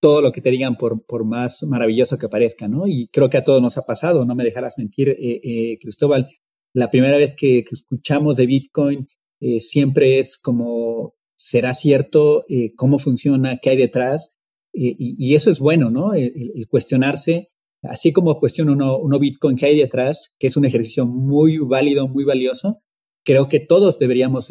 [0.00, 2.86] todo lo que te digan por, por, más maravilloso que parezca, ¿no?
[2.86, 6.28] Y creo que a todos nos ha pasado, no me dejarás mentir, eh, eh, Cristóbal.
[6.72, 9.06] La primera vez que, escuchamos de Bitcoin
[9.40, 12.44] eh, siempre es como, ¿será cierto?
[12.76, 13.58] ¿Cómo funciona?
[13.60, 14.30] ¿Qué hay detrás?
[14.72, 16.14] Y, eso es bueno, ¿no?
[16.14, 17.50] El, cuestionarse,
[17.82, 20.32] así como cuestiona uno, uno, Bitcoin, ¿qué hay detrás?
[20.38, 22.80] Que es un ejercicio muy válido, muy valioso.
[23.24, 24.48] Creo que todos deberíamos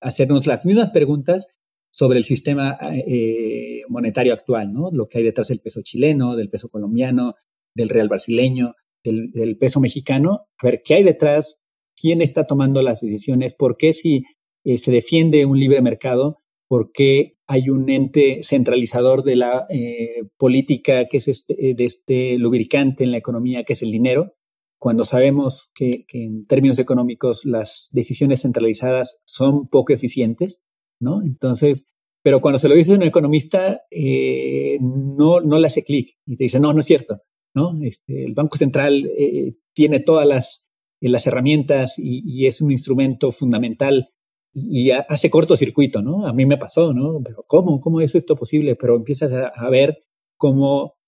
[0.00, 1.48] hacernos las mismas preguntas
[1.90, 4.90] sobre el sistema eh, monetario actual, ¿no?
[4.92, 7.34] Lo que hay detrás del peso chileno, del peso colombiano,
[7.74, 10.46] del real brasileño, del, peso mexicano.
[10.58, 11.60] A ver, ¿qué hay detrás?
[11.96, 13.54] ¿Quién está tomando las decisiones?
[13.54, 14.24] ¿Por qué si
[14.64, 16.42] eh, se defiende un libre mercado?
[16.68, 22.36] ¿Por qué hay un ente centralizador de la eh, política que es este, de este
[22.36, 24.34] lubricante en la economía, que es el dinero?
[24.78, 30.62] Cuando sabemos que en términos económicos las decisiones centralizadas son poco eficientes,
[31.00, 31.22] ¿no?
[31.22, 31.86] Entonces,
[32.22, 36.36] pero cuando se lo dice a un economista, eh, no, no le hace clic y
[36.36, 37.22] te dice, no, no es cierto,
[37.54, 37.78] ¿no?
[37.82, 40.66] Este, el Banco Central eh, tiene todas las,
[41.00, 44.08] las herramientas y, es un instrumento fundamental
[44.52, 46.26] y, hace cortocircuito, ¿no?
[46.26, 47.20] A mí me pasó, ¿no?
[47.24, 47.80] Pero ¿cómo?
[47.80, 48.76] ¿Cómo es esto posible?
[48.76, 50.04] Pero empiezas a, a ver
[50.36, 50.98] cómo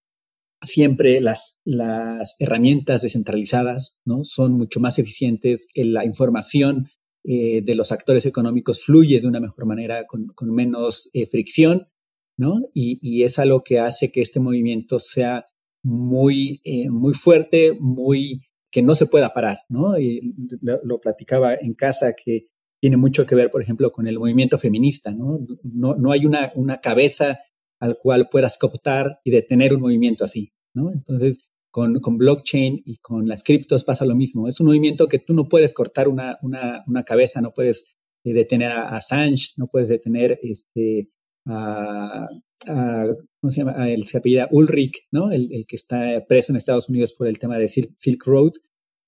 [0.63, 4.25] siempre las, las herramientas descentralizadas, ¿no?
[4.25, 6.89] Son mucho más eficientes, en la información
[7.23, 11.89] eh, de los actores económicos fluye de una mejor manera, con, menos eh, fricción,
[12.39, 12.63] ¿no?
[12.73, 15.47] Y, es algo que hace que este movimiento sea
[15.83, 19.99] muy, eh, muy fuerte, muy que no se pueda parar, ¿no?
[19.99, 22.47] Y lo, platicaba en casa que
[22.81, 25.41] tiene mucho que ver, por ejemplo, con el movimiento feminista, ¿no?
[25.63, 27.39] No, no hay una, una cabeza
[27.81, 30.91] al cual puedas cooptar y detener un movimiento así, ¿no?
[30.91, 34.49] Entonces, con, blockchain y con las criptos pasa lo mismo.
[34.49, 38.73] Es un movimiento que tú no puedes cortar una, una, cabeza, no puedes eh, detener
[38.73, 41.09] a, Assange, no puedes detener este,
[41.47, 42.29] a,
[42.67, 43.91] ¿cómo se llama?
[43.91, 45.31] el se apellida Ulrich, ¿no?
[45.31, 48.53] El, que está preso en Estados Unidos por el tema de Silk Road.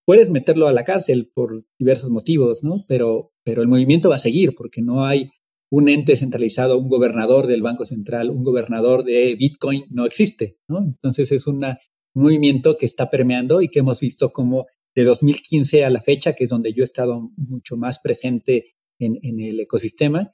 [0.05, 2.85] Puedes meterlo a la cárcel por diversos motivos, ¿no?
[2.88, 5.29] Pero, pero el movimiento va a seguir porque no hay
[5.70, 10.81] un ente centralizado, un gobernador del Banco Central, un gobernador de Bitcoin, no existe, ¿no?
[10.85, 11.79] Entonces es una
[12.14, 16.35] un movimiento que está permeando y que hemos visto como de 2015 a la fecha,
[16.35, 20.33] que es donde yo he estado mucho más presente en, el ecosistema,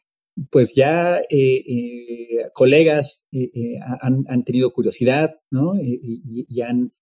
[0.50, 5.72] pues ya eh, eh, colegas eh, han, tenido curiosidad, ¿no?
[5.80, 6.92] Y, han,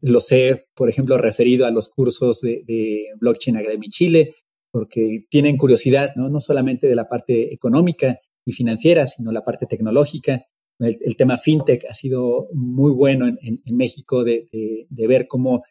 [0.00, 4.34] los he, por ejemplo, referido a los cursos de, de, Blockchain Academy Chile,
[4.72, 6.28] porque tienen curiosidad, ¿no?
[6.28, 10.46] No solamente de la parte económica y financiera, sino la parte tecnológica
[10.84, 14.46] el, tema fintech ha sido muy bueno en, México de,
[14.90, 15.62] ver cómo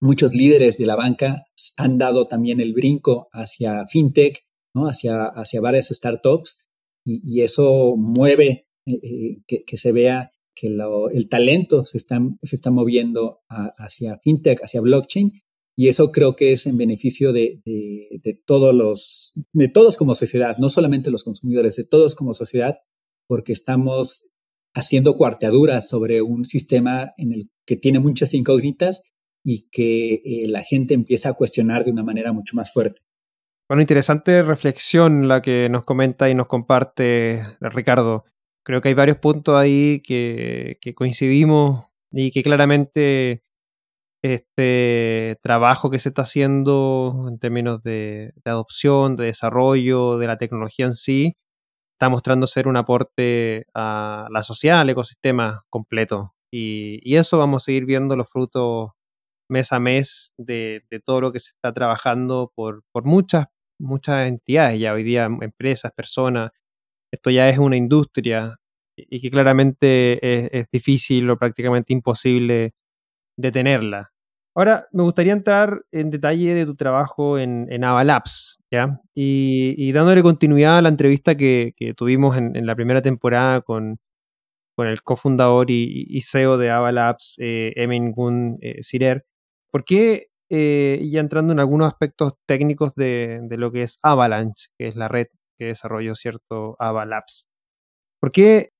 [0.00, 1.44] muchos líderes de la banca
[1.76, 4.86] han dado también el brinco hacia fintech ¿no?
[4.86, 6.66] hacia, hacia varias startups
[7.06, 14.18] y, eso mueve que, se vea que el talento se está, se está moviendo hacia
[14.18, 15.32] fintech, hacia blockchain,
[15.76, 20.56] y eso creo que es en beneficio de, de, todos los, de todos como sociedad,
[20.58, 22.78] no solamente los consumidores, de todos como sociedad,
[23.26, 24.30] porque estamos
[24.74, 29.02] haciendo cuarteaduras sobre un sistema en el que tiene muchas incógnitas
[29.44, 33.02] y que eh, la gente empieza a cuestionar de una manera mucho más fuerte.
[33.68, 38.24] Bueno, interesante reflexión la que nos comenta y nos comparte Ricardo
[38.64, 43.44] creo que hay varios puntos ahí que, coincidimos y que claramente
[44.22, 50.86] este trabajo que se está haciendo en términos de, adopción, de desarrollo de la tecnología
[50.86, 51.36] en sí,
[51.94, 56.34] está mostrando ser un aporte a la sociedad, al ecosistema completo.
[56.52, 58.90] Y, eso vamos a seguir viendo los frutos
[59.48, 63.46] mes a mes de, todo lo que se está trabajando por, por muchas,
[63.78, 66.50] muchas entidades ya hoy día, empresas, personas,
[67.12, 68.56] esto ya es una industria
[68.96, 72.74] y que claramente es, difícil o prácticamente imposible
[73.36, 74.13] detenerla.
[74.56, 79.00] Ahora, me gustaría entrar en detalle de tu trabajo en, en Avalabs, ¿ya?
[79.12, 83.98] Y, dándole continuidad a la entrevista que, tuvimos en, la primera temporada con,
[84.76, 89.24] con el cofundador y, CEO de Avalabs, eh, Emin Gun eh, Sirer.
[89.72, 94.68] ¿Por qué, eh, ya entrando en algunos aspectos técnicos de, de, lo que es Avalanche,
[94.78, 95.26] que es la red
[95.58, 97.48] que desarrolló cierto Avalabs?
[98.20, 98.70] ¿Por qué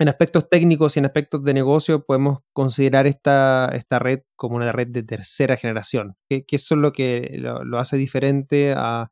[0.00, 4.70] en aspectos técnicos y en aspectos de negocio podemos considerar esta, esta red como una
[4.70, 6.16] red de tercera generación.
[6.28, 9.10] ¿Qué, qué es lo que lo, hace diferente a,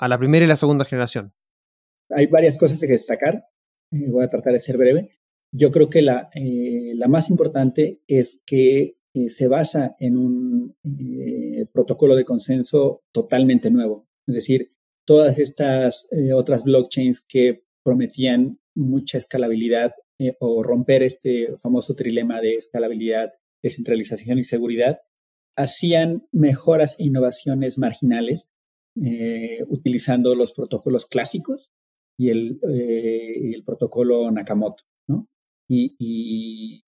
[0.00, 1.32] la primera y la segunda generación?
[2.10, 3.44] Hay varias cosas que destacar.
[3.92, 5.18] Eh, voy a tratar de ser breve.
[5.52, 10.76] Yo creo que la, eh, la más importante es que eh, se basa en un
[11.72, 14.06] protocolo de consenso totalmente nuevo.
[14.28, 14.72] Es decir,
[15.04, 22.56] todas estas otras blockchains que prometían mucha escalabilidad eh, o romper este famoso trilema de
[22.56, 25.00] escalabilidad, descentralización y seguridad,
[25.56, 28.46] hacían mejoras e innovaciones marginales
[29.02, 31.72] eh, utilizando los protocolos clásicos
[32.18, 34.84] y el, eh, protocolo Nakamoto.
[35.08, 35.26] ¿no?
[35.66, 36.84] Y,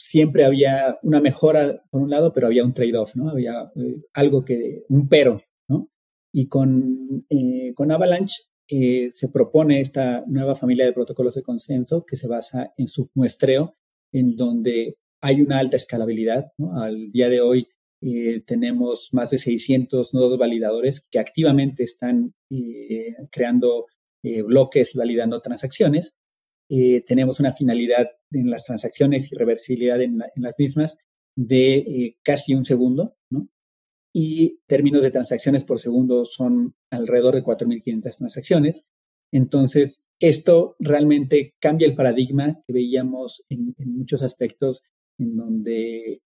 [0.00, 3.28] siempre había una mejora por un lado, pero había un trade-off, ¿no?
[3.28, 3.70] había
[4.14, 5.42] algo que, un pero.
[5.68, 5.90] ¿no?
[6.32, 7.26] Y con,
[7.74, 12.74] con Avalanche eh, se propone esta nueva familia de protocolos de consenso que se basa
[12.76, 13.76] en su muestreo,
[14.12, 16.52] en donde hay una alta escalabilidad.
[16.76, 17.68] Al día de hoy
[18.02, 23.86] eh, tenemos más de 600 nodos validadores que activamente están eh, creando
[24.22, 26.14] bloques y validando transacciones.
[26.68, 30.98] tenemos una finalidad en las transacciones y reversibilidad en, las mismas
[31.34, 33.16] de casi un segundo.
[34.12, 38.84] Y términos de transacciones por segundo son alrededor de 4.500 transacciones.
[39.32, 44.82] Entonces, esto realmente cambia el paradigma que veíamos en, muchos aspectos
[45.18, 46.22] en donde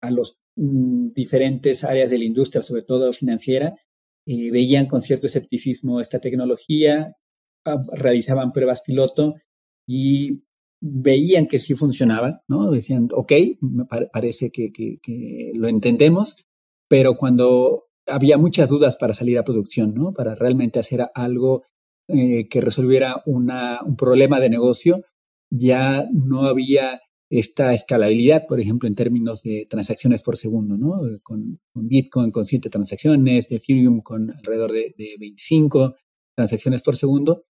[0.00, 3.76] a los mm, diferentes áreas de la industria, sobre todo financiera,
[4.26, 7.16] eh, veían con cierto escepticismo esta tecnología,
[7.64, 9.34] ah, realizaban pruebas piloto
[9.86, 10.42] y
[10.80, 12.70] veían que sí funcionaba, ¿no?
[12.70, 16.36] Decían, ok, me parece que, que lo entendemos,
[16.92, 20.12] pero cuando había muchas dudas para salir a producción, ¿no?
[20.12, 21.62] Para realmente hacer algo
[22.06, 25.02] eh, que resolviera un problema de negocio,
[25.50, 27.00] ya no había
[27.30, 31.00] esta escalabilidad, por ejemplo, en términos de transacciones por segundo, ¿no?
[31.22, 35.94] Con, Bitcoin con 7 transacciones, Ethereum con alrededor de, de 25
[36.36, 37.46] transacciones por segundo,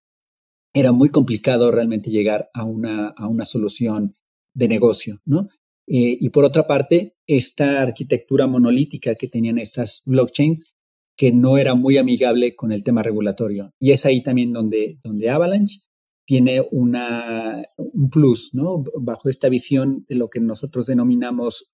[0.72, 4.14] era muy complicado realmente llegar a una, a una solución
[4.54, 5.48] de negocio, ¿no?
[5.86, 10.74] Eh, y por otra parte, esta arquitectura monolítica que tenían estas blockchains,
[11.16, 13.72] que no era muy amigable con el tema regulatorio.
[13.78, 15.80] Y es ahí también donde, donde Avalanche
[16.24, 18.84] tiene una, un plus, ¿no?
[19.00, 21.68] Bajo esta visión de lo que nosotros denominamos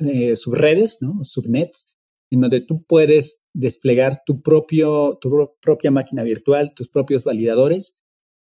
[0.00, 1.24] eh, subredes, ¿no?
[1.24, 1.96] Subnets,
[2.30, 7.97] en donde tú puedes desplegar tu, propio, tu propia máquina virtual, tus propios validadores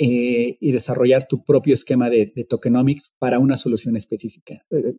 [0.01, 4.65] eh, y desarrollar tu propio esquema de, tokenomics para una solución específica.
[4.71, 4.95] Eh,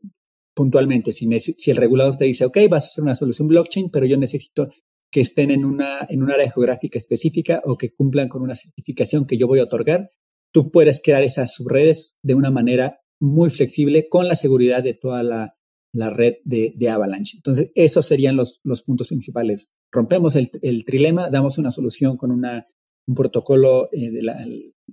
[0.53, 1.25] puntualmente, si,
[1.71, 4.67] el regulador te dice, ok, vas a hacer una solución blockchain, pero yo necesito
[5.09, 9.25] que estén en, una, en un área geográfica específica o que cumplan con una certificación
[9.25, 10.09] que yo voy a otorgar,
[10.51, 15.23] tú puedes crear esas subredes de una manera muy flexible con la seguridad de toda
[15.23, 15.55] la,
[15.93, 17.37] red de, de, Avalanche.
[17.37, 19.77] Entonces, esos serían los, los puntos principales.
[19.93, 22.67] Rompemos el, el, trilema, damos una solución con una,
[23.07, 24.37] un protocolo eh, de la,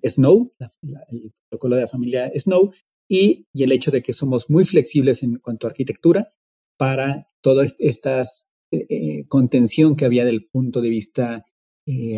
[0.03, 2.73] Snow, el protocolo de la familia Snow,
[3.09, 6.33] y, el hecho de que somos muy flexibles en cuanto a arquitectura
[6.77, 11.45] para toda esta eh, eh, contención que había del punto de vista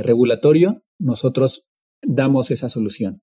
[0.02, 1.68] regulatorio, nosotros
[2.02, 3.20] damos esa solución.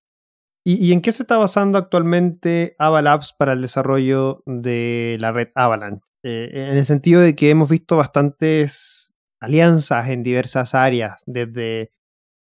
[0.63, 6.05] ¿Y, en qué se está basando actualmente Avalabs para el desarrollo de la red Avalanche?
[6.21, 9.05] En el sentido de que hemos visto bastantes
[9.39, 11.91] alianzas en diversas áreas, desde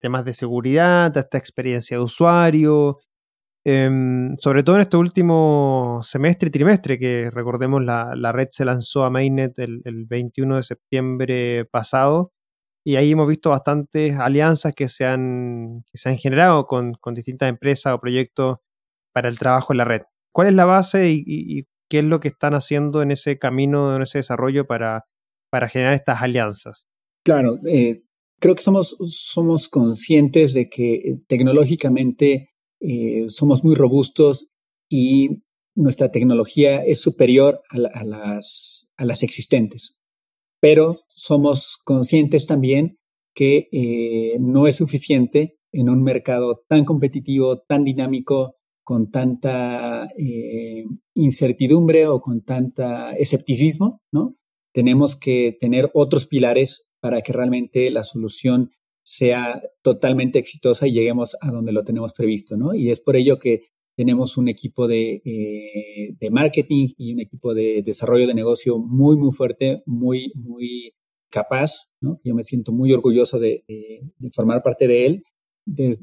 [0.01, 2.99] temas de seguridad hasta experiencia de usuario,
[3.65, 9.05] em, sobre todo en este último semestre y trimestre, que recordemos la, red se lanzó
[9.05, 12.33] a Mainnet el, 21 de septiembre pasado,
[12.83, 17.93] y ahí hemos visto bastantes alianzas que se han, se han generado con, distintas empresas
[17.93, 18.57] o proyectos
[19.13, 20.01] para el trabajo en la red.
[20.33, 24.01] ¿Cuál es la base y, qué es lo que están haciendo en ese camino, en
[24.03, 25.05] ese desarrollo para,
[25.51, 26.87] para generar estas alianzas?
[27.23, 28.03] Claro, eh,
[28.41, 32.49] creo que somos, somos conscientes de que eh, tecnológicamente
[32.81, 34.53] eh, somos muy robustos
[34.89, 35.43] y
[35.75, 39.95] nuestra tecnología es superior a, las, a las existentes
[40.61, 42.97] pero somos conscientes también
[43.35, 50.85] que eh, no es suficiente en un mercado tan competitivo, tan dinámico, con tanta eh,
[51.15, 54.35] incertidumbre o con tanta escepticismo, ¿no?
[54.73, 58.71] Tenemos que tener otros pilares para que realmente la solución
[59.03, 62.73] sea totalmente exitosa y lleguemos a donde lo tenemos previsto, ¿no?
[62.73, 63.63] Y es por ello que
[63.97, 69.17] tenemos un equipo de, eh, de, marketing y un equipo de desarrollo de negocio muy,
[69.17, 70.93] muy fuerte, muy, muy
[71.29, 72.17] capaz, ¿no?
[72.23, 73.63] Yo me siento muy orgulloso de,
[74.33, 75.23] formar parte de él.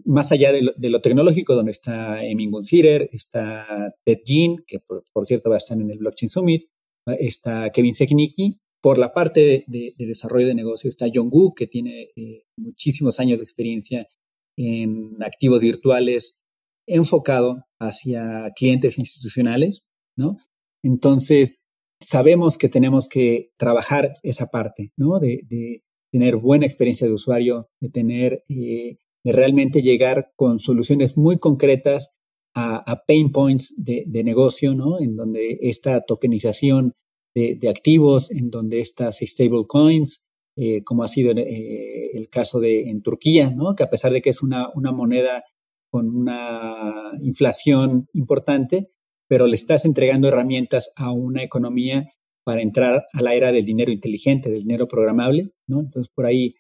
[0.05, 5.51] más allá de lo, tecnológico, donde está Emin Gunsider, está Ted Jean, que por, cierto
[5.51, 6.69] va a estar en el Blockchain Summit,
[7.07, 8.59] está Kevin Seknicki.
[8.81, 13.39] Por la parte de, desarrollo de negocio está John Gu, que tiene eh, muchísimos años
[13.39, 14.07] de experiencia
[14.57, 16.41] en activos virtuales
[16.87, 19.85] enfocado hacia clientes institucionales,
[20.17, 20.39] ¿no?
[20.83, 21.67] Entonces,
[22.01, 25.19] sabemos que tenemos que trabajar esa parte, ¿no?
[25.19, 31.39] De, tener buena experiencia de usuario, de tener, eh, de realmente llegar con soluciones muy
[31.39, 32.15] concretas
[32.55, 34.99] a, pain points de, negocio, ¿no?
[34.99, 36.95] En donde esta tokenización
[37.61, 40.27] de, activos, en donde estas stable coins,
[40.57, 43.75] eh, como ha sido eh, el caso de en Turquía, ¿no?
[43.75, 45.45] Que a pesar de que es una, una moneda
[45.91, 48.91] con una inflación importante,
[49.29, 52.09] pero le estás entregando herramientas a una economía
[52.45, 55.81] para entrar a la era del dinero inteligente, del dinero programable, ¿no?
[55.81, 56.55] Entonces, por ahí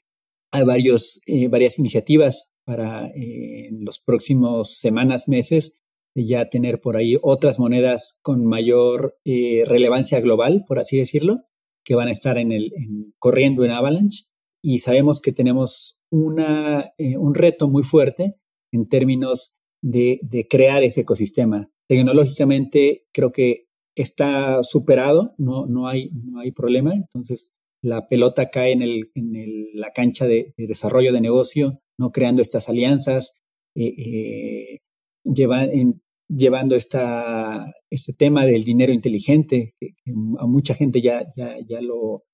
[0.50, 5.78] hay varios, eh, varias iniciativas para eh, en los próximos semanas, meses,
[6.26, 11.44] ya tener por ahí otras monedas con mayor eh, relevancia global, por así decirlo,
[11.84, 12.72] que van a estar en el,
[13.18, 14.24] corriendo en Avalanche.
[14.62, 18.36] Y sabemos que tenemos una, un reto muy fuerte
[18.72, 21.70] en términos de, crear ese ecosistema.
[21.88, 28.72] Tecnológicamente creo que está superado, no, no, hay, no hay problema, entonces la pelota cae
[28.72, 32.10] en, el, en la cancha de, desarrollo de negocio, ¿no?
[32.10, 33.36] creando estas alianzas,
[33.74, 34.78] eh, eh,
[36.28, 39.94] llevando este tema del dinero inteligente, que,
[40.38, 41.24] a mucha gente ya,
[41.80, 42.24] lo,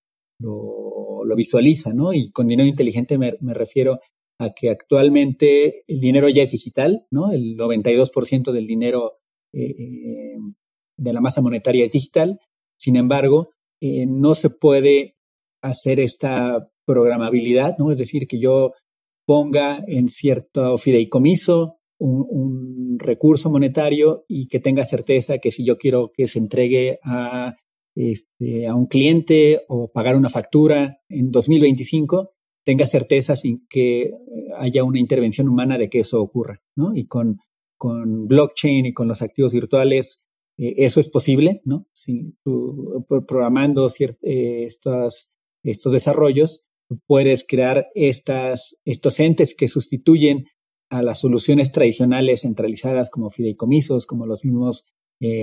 [1.36, 2.12] visualiza, ¿no?
[2.12, 3.98] Y con dinero inteligente me, me refiero
[4.38, 7.32] a que actualmente el dinero ya es digital, ¿no?
[7.32, 9.18] El 92% del dinero
[9.52, 10.36] eh, eh,
[10.96, 12.40] de la masa monetaria es digital.
[12.78, 15.16] Sin embargo, eh, no se puede
[15.62, 17.92] hacer esta programabilidad, ¿no?
[17.92, 18.72] Es decir, que yo
[19.26, 26.12] ponga en cierto fideicomiso un, recurso monetario y que tenga certeza que si yo quiero
[26.12, 27.56] que se entregue a,
[27.94, 32.34] este, a un cliente o pagar una factura en 2025,
[32.64, 34.12] tenga certeza sin que eh,
[34.56, 36.94] haya una intervención humana de que eso ocurra, ¿no?
[36.94, 37.38] Y con,
[37.76, 40.24] con blockchain y con los activos virtuales,
[40.56, 41.86] eh, eso es posible, ¿no?
[43.26, 43.88] Programando
[44.22, 46.64] eh, estos, estos desarrollos,
[47.06, 50.46] puedes crear estas, estos entes que sustituyen
[50.94, 54.86] a las soluciones tradicionales centralizadas como fideicomisos, como los mismos,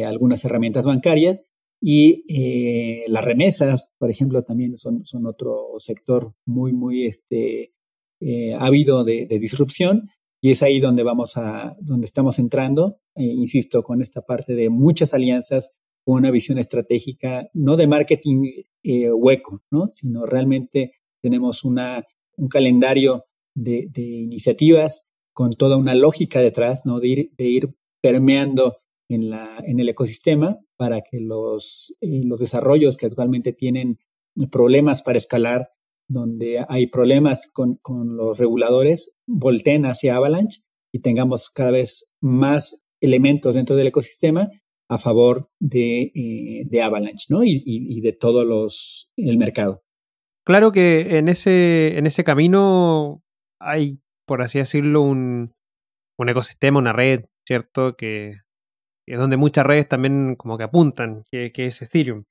[0.06, 1.44] algunas herramientas bancarias,
[1.82, 7.74] y eh, las remesas, por ejemplo, también son, son otro sector muy, muy este,
[8.20, 10.10] eh, ávido de, disrupción.
[10.44, 14.70] Y es ahí donde vamos a, donde estamos entrando, eh, insisto, con esta parte de
[14.70, 19.90] muchas alianzas, con una visión estratégica, no de marketing hueco, ¿no?
[19.92, 22.04] sino realmente tenemos una,
[22.38, 25.08] un calendario de, de, iniciativas
[25.42, 27.00] con toda una lógica detrás, ¿no?
[27.00, 28.78] de, ir, de ir permeando
[29.10, 29.34] en,
[29.80, 33.98] el ecosistema para que los, eh, los desarrollos que actualmente tienen
[34.52, 35.72] problemas para escalar,
[36.08, 37.80] donde hay problemas con,
[38.16, 40.62] los reguladores, volteen hacia Avalanche
[40.94, 44.48] y tengamos cada vez más elementos dentro del ecosistema
[44.90, 46.12] a favor de,
[46.72, 47.42] eh, Avalanche ¿no?
[47.44, 49.82] y, de todo los, el mercado.
[50.46, 53.24] Claro que en ese camino
[53.60, 55.54] hay, por así decirlo, un,
[56.18, 57.96] un ecosistema, una red, ¿cierto?
[57.96, 58.42] Que,
[59.08, 62.24] es donde muchas redes también como que apuntan, que, que es Ethereum.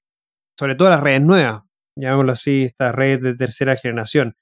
[0.59, 1.63] Sobre todo las redes nuevas,
[1.97, 4.37] llamémoslo así, estas redes de tercera generación.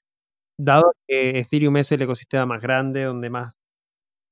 [0.57, 3.55] Dado que Ethereum es el ecosistema más grande, donde más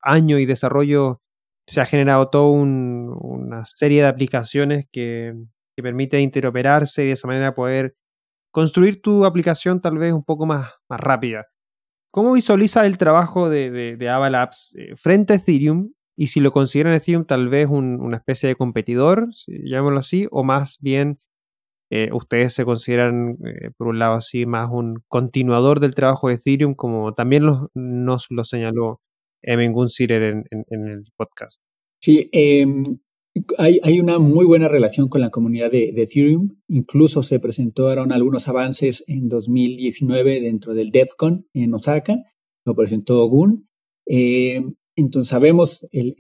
[0.02, 1.22] años y desarrollo
[1.68, 5.34] se ha generado toda una serie de aplicaciones que,
[5.76, 7.96] que permite interoperarse y de esa manera poder
[8.52, 11.48] construir tu aplicación tal vez un poco más, más rápida.
[12.12, 14.08] ¿Cómo visualiza el trabajo de, de,
[14.76, 15.92] eh, frente a Ethereum?
[16.16, 20.78] Y si lo consideran Ethereum tal vez una especie de competidor, llamémoslo así, o más
[20.82, 21.20] bien
[21.90, 26.36] eh, ustedes se consideran, eh, por un lado así, más un continuador del trabajo de
[26.36, 27.44] Ethereum, como también
[27.74, 29.00] nos lo señaló
[29.42, 31.62] Emin Gunsirer en, en, el podcast.
[32.02, 32.84] Sí, em,
[33.58, 36.58] hay, hay, una muy buena relación con la comunidad de, Ethereum.
[36.68, 42.18] Incluso se presentaron algunos avances en 2019 dentro del DevCon en Osaka.
[42.66, 43.68] Lo presentó Gun.
[44.06, 46.16] Em, entonces sabemos el,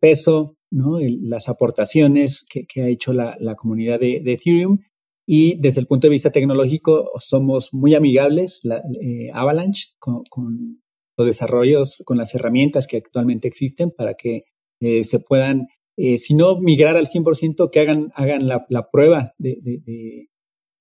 [0.00, 4.78] peso, las aportaciones que, ha hecho la, comunidad de, Ethereum
[5.26, 10.80] y desde el punto de vista tecnológico somos muy amigables, la, eh, Avalanche, con, con,
[11.18, 14.40] los desarrollos, con las herramientas que actualmente existen para que
[14.80, 15.66] eh, se puedan,
[15.96, 20.28] eh, si no migrar al 100%, que hagan, hagan la, la prueba de, de, de,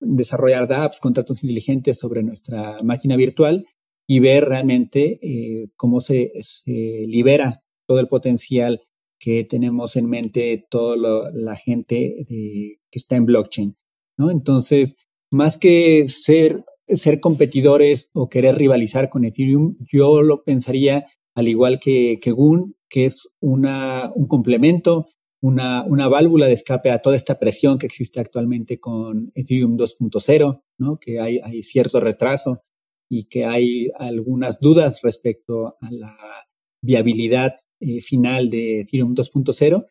[0.01, 3.65] desarrollar apps, contratos inteligentes sobre nuestra máquina virtual
[4.07, 8.81] y ver realmente eh, cómo se, se, libera todo el potencial
[9.19, 13.75] que tenemos en mente toda la gente que está en blockchain.
[14.17, 14.29] ¿no?
[14.29, 14.97] Entonces,
[15.31, 21.05] más que ser, ser competidores o querer rivalizar con Ethereum, yo lo pensaría
[21.35, 25.09] al igual que, que Goon, que es una, un complemento,
[25.41, 30.63] una, una, válvula de escape a toda esta presión que existe actualmente con Ethereum 2.0,
[30.77, 30.97] ¿no?
[30.97, 32.61] que hay, hay cierto retraso
[33.09, 36.17] y que hay algunas dudas respecto a la
[36.81, 39.85] viabilidad eh, final de Ethereum 2.0.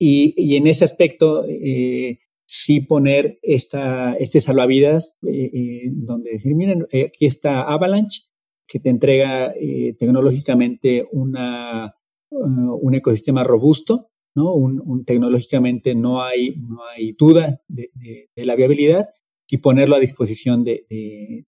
[0.00, 6.56] Y, y, en ese aspecto, eh, sí poner esta, este salvavidas, eh, eh donde decir,
[6.56, 8.22] miren, eh, aquí está Avalanche,
[8.66, 11.94] que te entrega eh, tecnológicamente una,
[12.32, 14.54] uh, un ecosistema robusto, ¿no?
[14.54, 17.90] Un, tecnológicamente no hay, no hay duda de,
[18.36, 19.08] la viabilidad
[19.50, 20.86] y ponerlo a disposición de,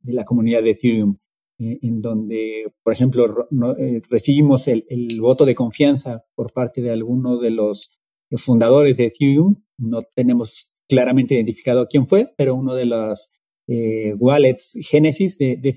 [0.03, 1.16] la comunidad de Ethereum,
[1.59, 4.85] eh, en donde, por ejemplo, no, eh, recibimos el,
[5.20, 7.91] voto de confianza por parte de alguno de los
[8.37, 9.57] fundadores de Ethereum.
[9.78, 13.32] No tenemos claramente identificado quién fue, pero uno de los
[13.66, 15.72] eh, wallets Genesis de, de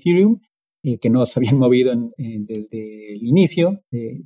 [0.82, 4.24] Ethereum, que no se habían movido desde el inicio de,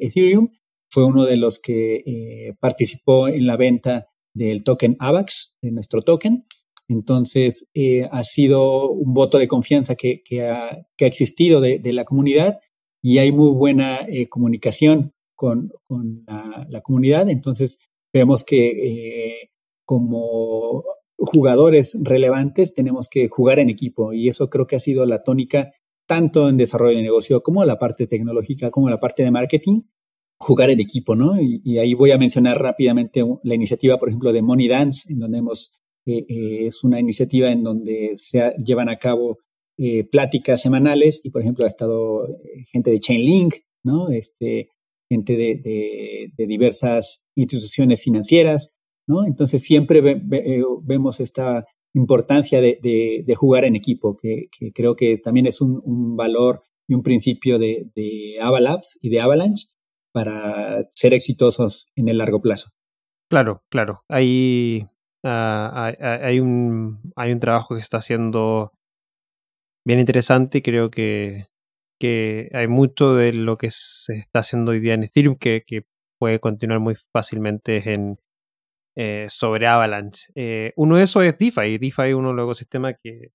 [0.00, 0.48] Ethereum,
[0.90, 6.44] fue uno de los que participó en la venta del token AVAX, de nuestro token,
[6.90, 12.58] entonces, eh, ha sido un voto de confianza que, ha, existido de, la comunidad
[13.00, 17.30] y hay muy buena eh, comunicación con, con la, la, comunidad.
[17.30, 17.78] Entonces,
[18.12, 19.50] vemos que eh,
[19.84, 20.82] como
[21.16, 25.70] jugadores relevantes tenemos que jugar en equipo y eso creo que ha sido la tónica
[26.10, 29.82] tanto en desarrollo de negocio como la parte tecnológica, como la parte de marketing,
[30.40, 31.40] jugar en equipo, ¿no?
[31.40, 35.38] Y, ahí voy a mencionar rápidamente la iniciativa, por ejemplo, de Money Dance, en donde
[35.38, 35.72] hemos
[36.06, 39.38] eh, es una iniciativa en donde se llevan a cabo
[39.78, 43.54] eh, pláticas semanales y, por ejemplo, ha estado eh, gente de Chainlink,
[43.84, 44.10] ¿no?
[44.10, 44.70] Este,
[45.08, 48.74] gente de, diversas instituciones financieras,
[49.06, 49.24] ¿no?
[49.24, 55.16] Entonces siempre ve, ve, vemos esta importancia de, de, jugar en equipo, que, creo que
[55.18, 59.68] también es un, un valor y un principio de, de Avalabs y de Avalanche
[60.12, 62.70] para ser exitosos en el largo plazo.
[63.28, 64.02] Claro, claro.
[64.08, 64.88] Hay
[65.22, 68.72] Uh, hay, un, hay un trabajo que está haciendo
[69.84, 71.48] bien interesante y creo que,
[71.98, 75.84] que hay mucho de lo que se está haciendo hoy día en Ethereum que, que
[76.18, 78.18] puede continuar muy fácilmente en,
[78.96, 80.30] eh, sobre Avalanche.
[80.34, 81.78] Eh, uno de esos es DeFi.
[81.78, 83.32] DeFi es uno de los ecosistemas que,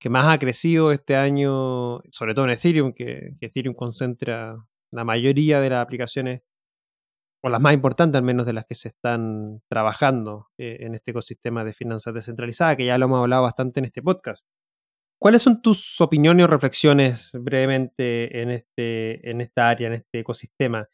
[0.00, 4.56] que más ha crecido este año, sobre todo en Ethereum, que, Ethereum concentra
[4.92, 6.42] la mayoría de las aplicaciones
[7.42, 11.12] o las más importantes al menos de las que se están trabajando eh, en este
[11.12, 14.44] ecosistema de finanzas descentralizadas, que ya lo hemos hablado bastante en este podcast.
[15.18, 20.88] ¿Cuáles son tus opiniones o reflexiones brevemente en, este, en esta área, en este ecosistema?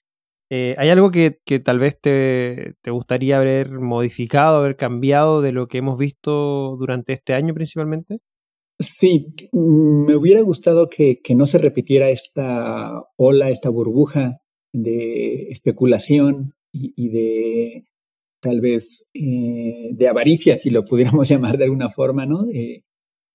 [0.49, 5.51] Eh, ¿Hay algo que, que tal vez te, te, gustaría haber modificado, haber cambiado de
[5.51, 8.21] lo que hemos visto durante este año principalmente?
[8.79, 14.41] Sí, me hubiera gustado que, que no se repitiera esta ola, esta burbuja
[14.73, 17.85] de especulación y, de
[18.41, 22.47] tal vez eh, de avaricia, si lo pudiéramos llamar de alguna forma, ¿no?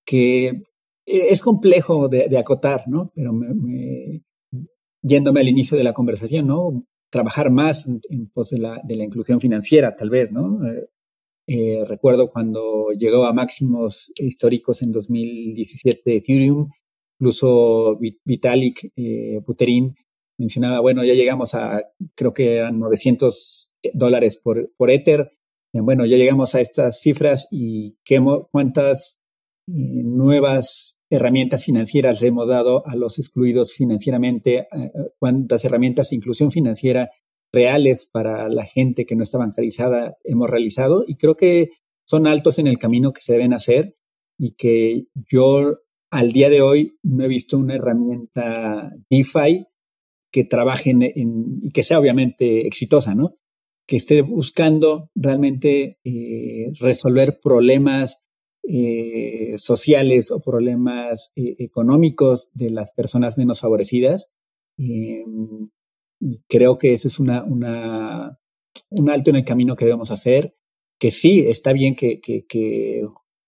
[0.06, 0.62] Que
[1.04, 3.10] es complejo de, acotar, ¿no?
[3.14, 3.32] Pero
[5.02, 6.84] yéndome al inicio de la conversación, ¿no?
[7.12, 10.58] Trabajar más en, pos de la, de la, inclusión financiera, tal vez, ¿no?
[11.46, 16.70] Eh, recuerdo cuando llegó a máximos históricos en 2017 Ethereum,
[17.20, 19.94] incluso Vitalik eh, Buterin
[20.38, 21.82] mencionaba, bueno, ya llegamos a,
[22.14, 25.32] creo que eran 900 dólares por, por Ether.
[25.74, 29.22] Bueno, ya llegamos a estas cifras y qué, cuántas
[29.68, 34.66] eh, nuevas herramientas financieras hemos dado a los excluidos financieramente,
[35.18, 37.10] cuántas herramientas de inclusión financiera
[37.52, 41.68] reales para la gente que no está bancarizada hemos realizado y creo que
[42.06, 43.94] son altos en el camino que se deben hacer
[44.38, 49.66] y que yo al día de hoy no he visto una herramienta DeFi
[50.32, 53.36] que trabaje y que sea obviamente exitosa, ¿no?
[53.86, 58.26] Que esté buscando realmente eh, resolver problemas
[58.62, 64.30] eh, sociales o problemas eh, económicos de las personas menos favorecidas.
[64.78, 65.70] Em,
[66.20, 68.38] y creo que ese es una, una,
[68.90, 70.54] un alto en el camino que debemos hacer,
[70.98, 73.02] que sí, está bien que, que,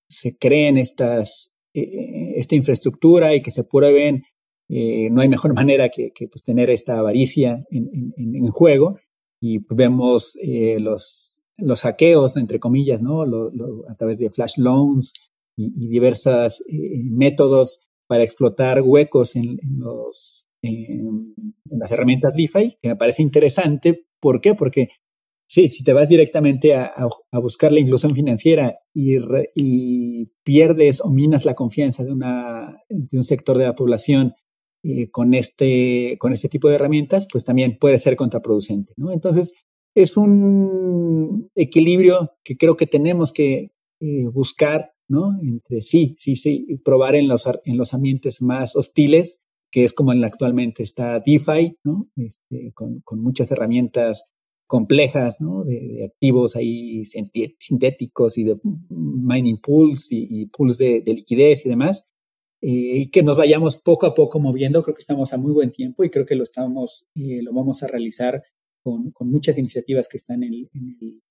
[0.09, 4.25] se creen estas, eh, esta infraestructura y que se prueben.
[4.69, 8.99] Eh, no hay mejor manera que, que pues, tener esta avaricia en, en, en juego
[9.41, 13.23] y vemos eh, los, los hackeos, entre comillas, ¿no?
[13.23, 15.13] a través de flash loans
[15.57, 21.35] y, y diversos métodos para explotar huecos en, los, en
[21.71, 24.07] las herramientas DeFi, que me parece interesante.
[24.21, 24.55] ¿Por qué?
[24.55, 24.89] Porque
[25.49, 26.93] sí, si te vas directamente a,
[27.33, 33.75] buscar la inclusión financiera y, pierdes o minas la confianza de un sector de la
[33.75, 34.35] población
[34.83, 38.93] eh, con, este, con este tipo de herramientas, pues también puede ser contraproducente.
[38.99, 39.11] ¿no?
[39.11, 39.55] Entonces,
[39.95, 45.39] es un equilibrio que creo que tenemos que eh, buscar, ¿no?
[45.43, 50.13] Entre sí, sí, sí, probar en los, en los ambientes más hostiles que es como
[50.13, 52.09] en la actualmente está DeFi, ¿no?
[52.15, 54.25] Este, con, con, muchas herramientas
[54.69, 55.65] complejas, ¿no?
[55.65, 58.57] De, activos ahí sintéticos y de
[58.89, 62.09] mining pools y, pools de, liquidez y demás,
[62.63, 64.81] eh, y que nos vayamos poco a poco moviendo.
[64.85, 67.83] Creo que estamos a muy buen tiempo y creo que lo estamos, eh, lo vamos
[67.83, 68.45] a realizar
[68.85, 70.71] con, muchas iniciativas que están en el,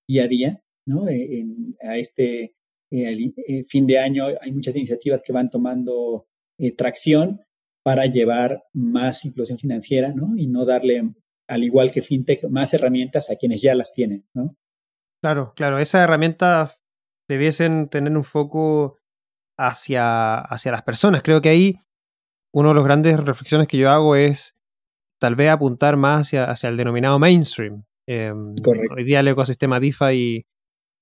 [0.07, 1.07] día a día, ¿no?
[1.07, 2.55] Eh, en, a este
[3.69, 6.27] fin de año hay muchas iniciativas que van tomando
[6.77, 7.41] tracción
[7.83, 10.37] para llevar más inclusión financiera, ¿no?
[10.37, 11.13] Y no darle,
[11.47, 14.55] al igual que FinTech, más herramientas a quienes ya las tienen, ¿no?
[15.21, 15.79] Claro, claro.
[15.79, 16.81] Esas herramientas
[17.27, 18.99] debiesen tener un foco
[19.57, 21.23] hacia, hacia las personas.
[21.23, 21.79] Creo que ahí
[22.53, 24.55] una de las grandes reflexiones que yo hago es
[25.23, 27.85] tal vez apuntar más hacia, hacia el denominado mainstream.
[28.05, 28.55] Em,
[28.93, 30.45] hoy día el ecosistema DeFi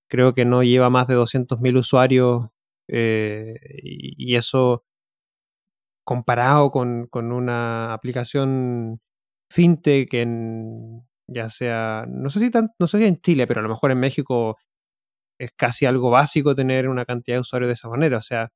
[0.07, 2.49] creo que no lleva más de 200.000 usuarios
[2.88, 4.84] eh, y, eso
[6.05, 9.01] comparado con, una aplicación
[9.49, 13.69] fintech en, ya sea, no sé, si no sé si en Chile, pero a lo
[13.69, 14.55] mejor en México
[15.39, 18.19] es casi algo básico tener una cantidad de usuarios de esa manera.
[18.19, 18.51] O sea,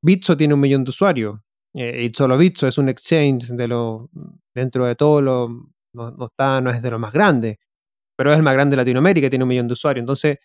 [0.00, 1.40] Bitso tiene un millón de usuarios.
[1.74, 4.10] Eh, y solo Bitso es un exchange de lo,
[4.54, 5.48] dentro de todo lo,
[5.92, 7.58] no, está, no es de lo más grande,
[8.16, 10.02] pero es el más grande de Latinoamérica, tiene un millón de usuarios.
[10.02, 10.38] Entonces,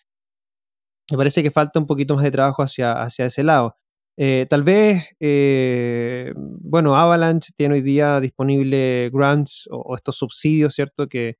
[1.10, 3.76] me parece que falta un poquito más de trabajo hacia, hacia ese lado.
[4.18, 11.06] Eh, tal vez, eh, bueno, Avalanche tiene hoy día disponible grants o, estos subsidios, ¿cierto?
[11.08, 11.36] Que,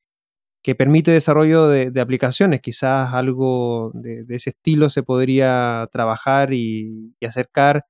[0.62, 2.60] que permite desarrollo de, aplicaciones.
[2.60, 7.84] Quizás algo de, ese estilo se podría trabajar y, acercar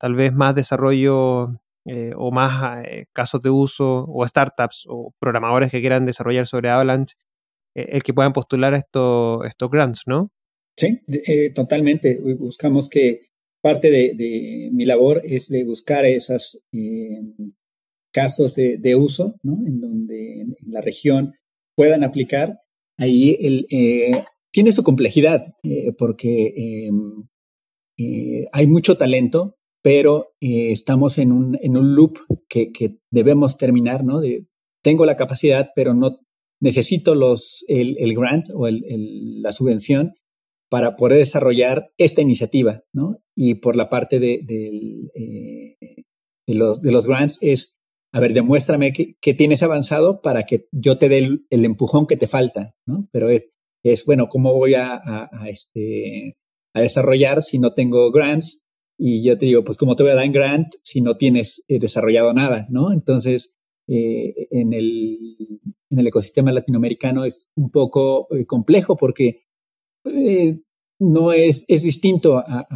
[0.00, 2.82] tal vez más desarrollo eh, o más
[3.12, 7.16] casos de uso o startups o programadores que quieran desarrollar sobre Avalanche,
[7.74, 10.32] el que puedan postular estos, estos grants, ¿no?
[10.76, 11.00] Sí,
[11.54, 12.18] totalmente.
[12.18, 13.30] Buscamos que
[13.60, 17.20] parte de, mi labor es de buscar esos eh,
[18.12, 19.58] casos de, uso, ¿no?
[19.66, 21.34] En donde en, la región
[21.76, 22.60] puedan aplicar.
[22.96, 27.26] Ahí el, eh, tiene su complejidad, eh, porque em,
[28.52, 32.18] hay mucho talento, pero estamos en un, en un loop
[32.48, 34.20] que, que, debemos terminar, ¿no?
[34.82, 36.20] Tengo la capacidad, pero no
[36.60, 40.14] necesito los, el, el grant o el, la subvención
[40.70, 43.18] para poder desarrollar esta iniciativa, ¿no?
[43.36, 44.34] Y por la parte de,
[45.14, 45.76] eh,
[46.46, 47.76] de, los, de los grants es,
[48.12, 51.18] a ver, demuéstrame que, tienes avanzado para que yo te dé
[51.50, 53.08] el, empujón que te falta, ¿no?
[53.10, 53.50] Pero es,
[53.82, 56.36] es bueno, ¿cómo voy a, a, este,
[56.74, 58.60] a desarrollar si no tengo grants?
[59.02, 61.64] Y yo te digo, pues, ¿cómo te voy a dar en grant si no tienes
[61.68, 62.92] eh, desarrollado nada, ¿no?
[62.92, 63.52] Entonces,
[63.88, 65.38] eh, en, el,
[65.88, 69.40] en el ecosistema latinoamericano es un poco complejo porque
[70.04, 70.60] eh,
[70.98, 72.66] no es, es distinto a,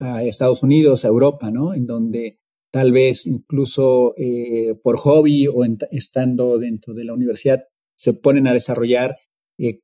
[0.00, 1.74] a Estados Unidos, a Europa, ¿no?
[1.74, 2.38] En donde
[2.70, 7.64] tal vez incluso eh, por hobby o estando dentro de la universidad
[7.96, 9.16] se ponen a desarrollar
[9.58, 9.80] eh,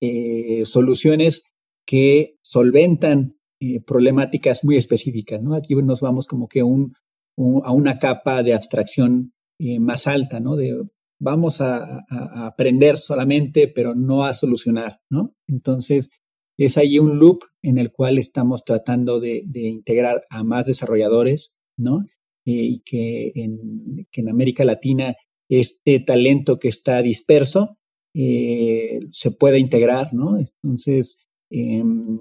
[0.00, 1.44] eh, soluciones
[1.86, 3.37] que solventan
[3.86, 5.54] problemáticas muy específicas, ¿no?
[5.54, 6.94] Aquí nos vamos como que un,
[7.36, 9.32] a una capa de abstracción
[9.80, 10.56] más alta, ¿no?
[10.56, 10.76] De
[11.20, 12.04] vamos a,
[12.46, 15.34] aprender solamente, pero no a solucionar, ¿no?
[15.46, 16.10] Entonces,
[16.58, 22.04] es ahí un loop en el cual estamos tratando de, integrar a más desarrolladores, ¿no?
[22.46, 25.14] Eh, y que en, en, América Latina
[25.50, 27.78] este talento que está disperso
[28.14, 30.38] eh, se pueda integrar, ¿no?
[30.38, 32.20] Entonces, em,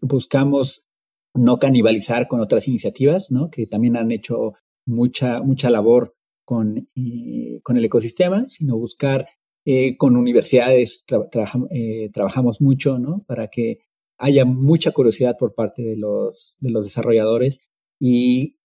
[0.00, 0.84] buscamos
[1.34, 3.50] no canibalizar con otras iniciativas, ¿no?
[3.50, 4.54] Que también han hecho
[4.86, 6.14] mucha, mucha labor
[6.44, 9.28] con, eh, con el ecosistema, sino buscar
[9.64, 11.04] eh, con universidades
[11.70, 13.24] eh, trabajamos mucho, ¿no?
[13.26, 13.78] Para que
[14.18, 17.60] haya mucha curiosidad por parte de los, de los desarrolladores
[18.00, 18.56] y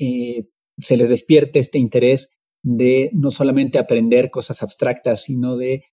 [0.77, 5.83] se les despierte este interés de no solamente aprender cosas abstractas, sino de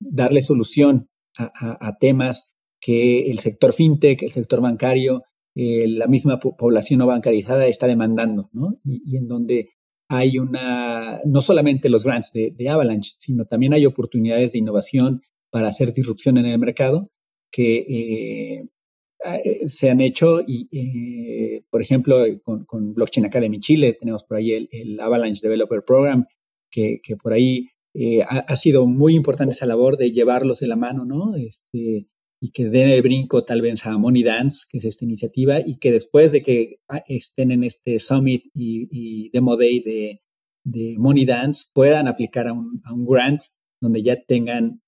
[0.00, 2.52] darle solución a, temas
[2.86, 5.24] que el sector fintech, el sector bancario,
[5.54, 8.78] la misma población no bancarizada está demandando, ¿no?
[8.84, 9.70] y en donde
[10.08, 15.20] hay una, no solamente los grants de, Avalanche, sino también hay oportunidades de innovación
[15.50, 17.10] para hacer disrupción en el mercado
[17.50, 18.68] que eh,
[19.44, 24.68] eh, se han hecho y, eh, por ejemplo, con, Blockchain Academy Chile tenemos por ahí
[24.70, 26.26] el, Avalanche Developer Program,
[26.70, 27.68] que, por ahí
[28.28, 31.34] ha, ha, sido muy importante esa labor de llevarlos de la mano, ¿no?
[31.36, 32.06] Este,
[32.46, 35.78] y que den el brinco tal vez a Money Dance, que es esta iniciativa, y
[35.78, 41.64] que después de que ah, estén en este summit y, demo day de, Money Dance,
[41.72, 43.40] puedan aplicar a un, grant
[43.80, 44.80] donde ya tengan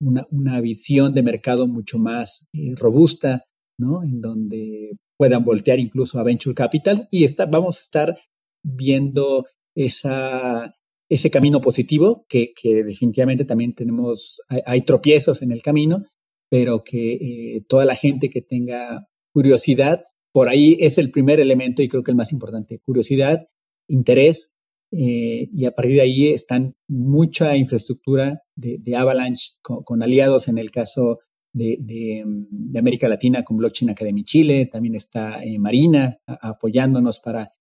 [0.00, 3.44] una, visión de mercado mucho más eh, robusta,
[3.78, 4.02] ¿no?
[4.02, 8.18] En donde puedan voltear incluso a Venture Capital y vamos a estar
[8.64, 9.46] viendo
[9.76, 10.74] esa,
[11.10, 16.06] ese camino positivo que, definitivamente también tenemos, hay, tropiezos en el camino,
[16.52, 21.80] pero que eh, toda la gente que tenga curiosidad, por ahí es el primer elemento
[21.80, 23.48] y creo que el más importante, curiosidad,
[23.88, 24.52] interés,
[24.90, 30.70] eh, y a partir de ahí están mucha infraestructura de, Avalanche con, aliados en el
[30.70, 31.20] caso
[31.54, 32.22] de,
[32.76, 37.54] América Latina con Blockchain Academy Chile, también está eh, Marina apoyándonos para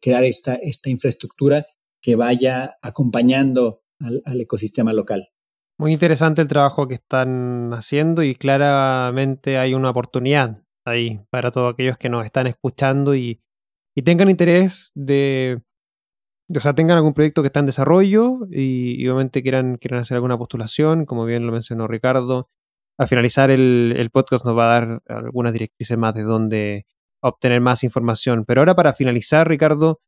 [0.00, 1.64] crear esta, esta infraestructura
[2.02, 5.28] que vaya acompañando al ecosistema local.
[5.78, 11.74] Muy interesante el trabajo que están haciendo y claramente hay una oportunidad ahí para todos
[11.74, 13.42] aquellos que nos están escuchando y,
[14.04, 15.62] tengan interés de,
[16.54, 20.38] o sea, tengan algún proyecto que está en desarrollo y, obviamente quieran, quieran hacer alguna
[20.38, 22.48] postulación, como bien lo mencionó Ricardo.
[22.98, 26.86] Al finalizar el, el podcast nos va a dar algunas directrices más de dónde
[27.22, 28.44] obtener más información.
[28.46, 30.00] Pero ahora para finalizar, Ricardo,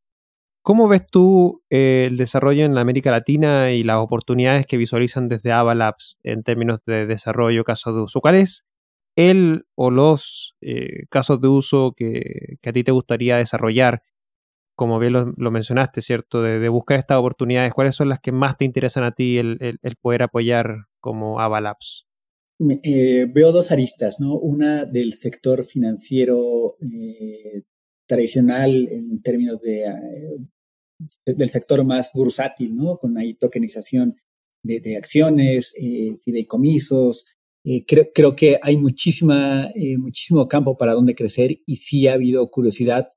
[0.62, 5.52] ¿Cómo ves tú eh, el desarrollo en América Latina y las oportunidades que visualizan desde
[5.52, 8.20] Avalabs en términos de desarrollo, casos de uso?
[8.20, 8.64] ¿Cuál es
[9.16, 14.02] el o los eh, casos de uso que, a ti te gustaría desarrollar?
[14.76, 16.42] Como bien lo, mencionaste, ¿cierto?
[16.42, 20.22] De, buscar estas oportunidades, ¿cuáles son las que más te interesan a ti el, poder
[20.22, 22.06] apoyar como Avalabs?
[22.82, 24.34] Eh, veo dos aristas, ¿no?
[24.34, 26.74] Una del sector financiero
[28.08, 29.84] tradicional en términos de
[31.24, 32.98] del sector más bursátil, ¿no?
[32.98, 34.16] Con ahí tokenización
[34.62, 37.26] de, acciones, eh, fideicomisos.
[37.64, 42.50] Eh, creo, que hay muchísima, eh, muchísimo campo para donde crecer y sí ha habido
[42.50, 43.08] curiosidad,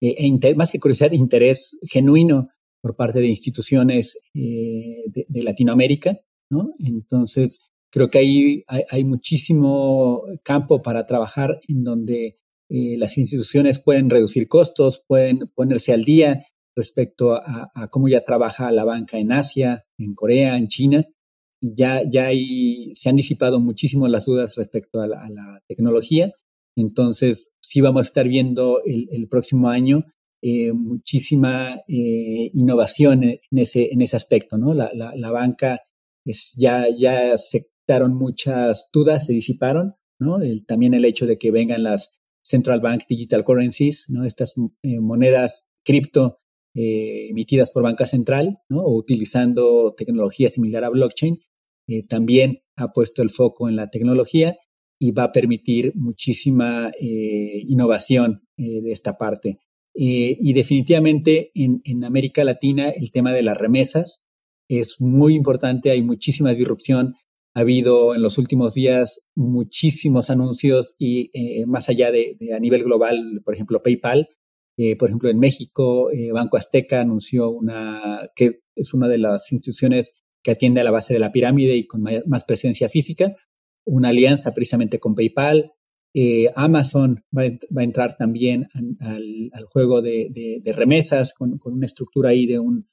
[0.00, 2.48] e más que curiosidad, interés genuino
[2.80, 6.18] por parte de instituciones de, Latinoamérica,
[6.50, 6.72] ¿no?
[6.78, 12.36] Entonces, creo que ahí hay, muchísimo campo para trabajar en donde
[12.70, 16.46] las instituciones pueden reducir costos, pueden ponerse al día
[16.76, 21.04] respecto a, cómo ya trabaja la banca en Asia, en Corea, en China.
[21.60, 22.30] Ya, ya
[22.94, 26.32] se han disipado muchísimo las dudas respecto a la, tecnología.
[26.76, 30.04] Entonces, sí vamos a estar viendo el, próximo año
[30.40, 34.72] eh, muchísima eh, innovación en ese, en ese aspecto, ¿no?
[34.72, 35.80] La, la, banca
[36.24, 40.38] es, ya, ya se muchas dudas, se disiparon, ¿no?
[40.66, 42.19] también el hecho de que vengan las
[42.50, 44.24] Central Bank Digital Currencies, ¿no?
[44.24, 46.40] Estas eh, monedas cripto
[46.74, 51.38] eh, emitidas por banca central o utilizando tecnología similar a blockchain,
[51.88, 54.56] eh, también ha puesto el foco en la tecnología
[54.98, 59.56] y va a permitir muchísima innovación de esta parte.
[59.94, 64.20] y definitivamente en, en, América Latina el tema de las remesas
[64.68, 67.14] es muy importante, hay muchísima disrupción
[67.54, 72.84] ha habido en los últimos días muchísimos anuncios y eh, más allá de, a nivel
[72.84, 74.28] global, por ejemplo, PayPal,
[74.76, 79.50] eh, por ejemplo, en México, eh, Banco Azteca anunció una, que es una de las
[79.52, 83.34] instituciones que atiende a la base de la pirámide y con más presencia física,
[83.84, 85.72] una alianza precisamente con PayPal.
[86.56, 88.68] Amazon va, a entrar también
[89.00, 92.88] al, juego de, remesas con, una estructura ahí de un,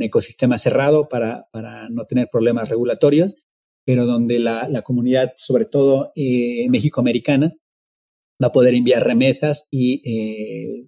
[0.00, 1.48] ecosistema cerrado para,
[1.90, 3.42] no tener problemas regulatorios
[3.90, 7.56] pero donde la, comunidad, sobre todo eh, mexicoamericana,
[8.40, 10.86] va a poder enviar remesas y eh,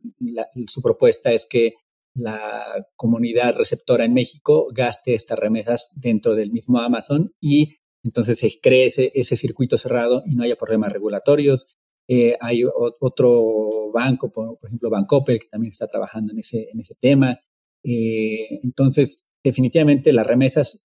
[0.68, 1.74] su propuesta es que
[2.14, 8.60] la comunidad receptora en México gaste estas remesas dentro del mismo Amazon y entonces se
[8.62, 11.66] cree ese, circuito cerrado y no haya problemas regulatorios.
[12.06, 16.94] Eh, hay otro banco, por, ejemplo, Bancoppel, que también está trabajando en ese, en ese
[17.00, 17.40] tema.
[17.82, 20.84] entonces, definitivamente las remesas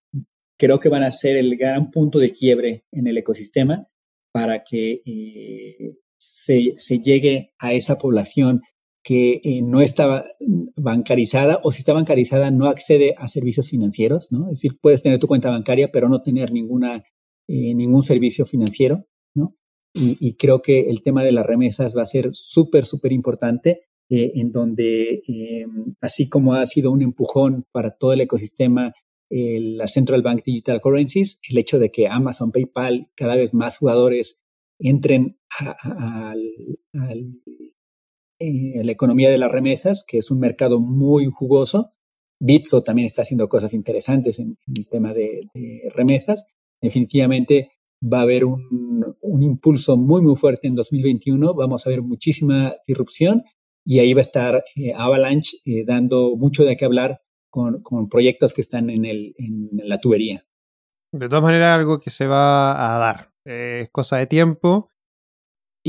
[0.58, 3.88] creo que van a ser el gran punto de quiebre en el ecosistema
[4.32, 8.62] para que eh, se, llegue a esa población
[9.04, 10.26] que eh, no está
[10.76, 14.46] bancarizada o si está bancarizada no accede a servicios financieros, ¿no?
[14.46, 17.04] Es decir, puedes tener tu cuenta bancaria pero no tener ninguna,
[17.48, 19.56] eh, ningún servicio financiero, ¿no?
[19.94, 24.52] Y, creo que el tema de las remesas va a ser súper, súper importante en
[24.52, 25.24] donde,
[26.02, 28.94] así como ha sido un empujón para todo el ecosistema
[29.30, 34.40] la Central Bank Digital Currencies, el hecho de que Amazon, PayPal, cada vez más jugadores
[34.80, 36.34] entren a,
[38.40, 41.94] eh, la economía de las remesas, que es un mercado muy jugoso.
[42.40, 45.42] Bitso también está haciendo cosas interesantes en, el tema de,
[45.96, 46.46] remesas.
[46.82, 47.72] Definitivamente
[48.02, 51.54] va a haber un, impulso muy, muy fuerte en 2021.
[51.56, 53.44] Vamos a ver muchísima disrupción
[53.84, 58.54] y ahí va a estar eh, Avalanche eh, dando mucho de qué hablar con, proyectos
[58.54, 60.46] que están en, el, en la tubería.
[61.12, 63.32] De todas maneras, algo que se va a dar.
[63.46, 64.92] es cosa de tiempo.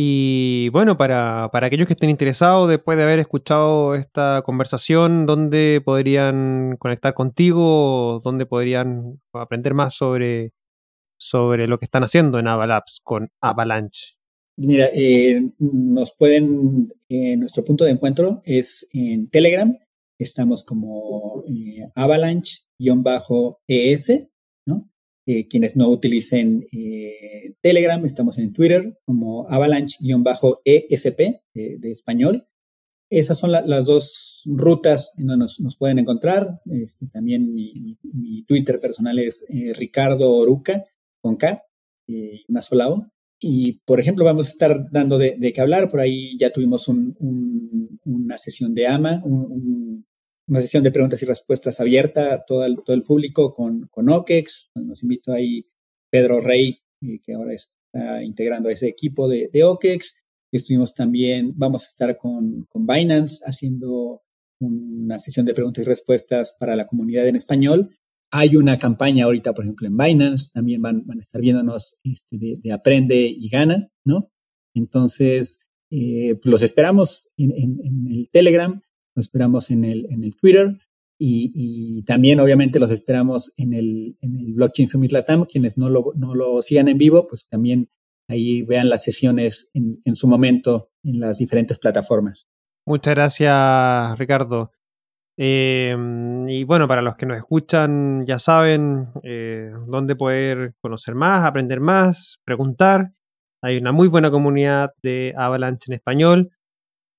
[0.01, 6.77] Y bueno, para, aquellos que estén interesados, después de haber escuchado esta conversación, ¿dónde podrían
[6.79, 8.21] conectar contigo?
[8.23, 10.53] ¿Dónde podrían aprender más sobre,
[11.19, 14.15] sobre lo que están haciendo en Avalabs con Avalanche?
[14.57, 19.77] Mira, eh, nos pueden, eh, nuestro punto de encuentro es en Telegram,
[20.19, 22.69] estamos como eh, Avalanche-ES,
[24.67, 24.91] ¿no?
[25.27, 31.19] Eh, quienes no utilicen eh, Telegram, estamos en Twitter como Avalanche-ESP
[31.55, 32.43] de, español.
[33.11, 36.61] Esas son las dos rutas en donde nos, pueden encontrar.
[36.71, 37.97] Este, también mi,
[38.47, 40.85] Twitter personal es Ricardo Oruca,
[41.23, 41.63] con K,
[42.49, 43.07] una sola O.
[43.41, 45.91] Y, por ejemplo, vamos a estar dando de, qué hablar.
[45.91, 50.05] Por ahí ya tuvimos una sesión de AMA, un,
[50.49, 54.09] una sesión de preguntas y respuestas abierta a todo el, todo el público con, con
[54.09, 54.71] OKEX.
[54.75, 55.67] Nos invitó ahí
[56.11, 60.17] Pedro Rey, eh, que ahora está integrando a ese equipo de, de OKEX.
[60.51, 64.23] Estuvimos también, vamos a estar con, con Binance haciendo
[64.61, 67.91] una sesión de preguntas y respuestas para la comunidad en español.
[68.31, 72.37] Hay una campaña ahorita, por ejemplo, en Binance, también van, van a estar viéndonos este,
[72.39, 74.31] de, Aprende y Gana, ¿no?
[74.75, 78.83] Entonces, eh, los esperamos en, en, el Telegram
[79.19, 80.79] los esperamos en el, en el Twitter
[81.21, 85.45] y, también obviamente los esperamos en el, en el Blockchain Summit Latam.
[85.45, 87.91] Quienes no lo, no lo sigan en vivo, pues también
[88.29, 92.47] ahí vean las sesiones en, en su momento en las diferentes plataformas.
[92.87, 94.71] Muchas gracias, Ricardo.
[95.37, 101.45] Em, y bueno, para los que nos escuchan, ya saben eh, dónde poder conocer más,
[101.45, 103.13] aprender más, preguntar.
[103.63, 106.51] Hay una muy buena comunidad de Avalanche en español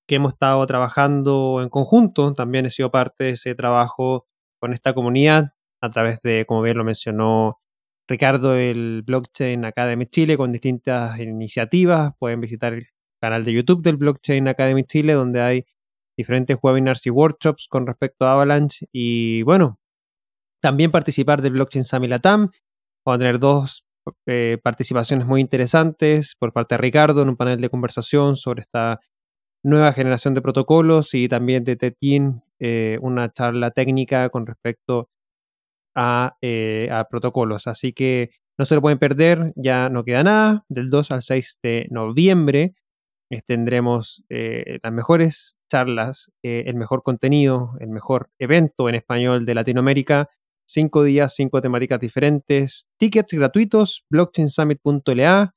[0.09, 2.33] que hemos estado trabajando en conjunto.
[2.33, 4.25] También he sido parte de ese trabajo
[4.59, 5.51] con esta comunidad
[5.81, 7.59] a través de, como bien lo mencionó
[8.07, 12.13] Ricardo, el Blockchain Academy Chile con distintas iniciativas.
[12.17, 12.87] Pueden visitar el
[13.21, 15.65] canal de YouTube del Blockchain Academy Chile donde hay
[16.17, 18.87] diferentes webinars y workshops con respecto a Avalanche.
[18.91, 19.79] Y bueno,
[20.59, 22.49] también participar del Blockchain Summit Latam.
[23.05, 23.85] Vamos a tener dos
[24.25, 28.99] eh, participaciones muy interesantes por parte de Ricardo en un panel de conversación sobre esta
[29.63, 35.09] nueva generación de protocolos y también de Tetin eh, una charla técnica con respecto
[36.41, 37.67] eh, a, protocolos.
[37.67, 40.65] Así que no se lo pueden perder, ya no queda nada.
[40.69, 42.73] Del 2 al 6 de noviembre
[43.29, 50.29] eh, tendremos las mejores charlas, el mejor contenido, el mejor evento en español de Latinoamérica.
[50.67, 55.55] Cinco días, cinco temáticas diferentes, tickets gratuitos, blockchainsummit.la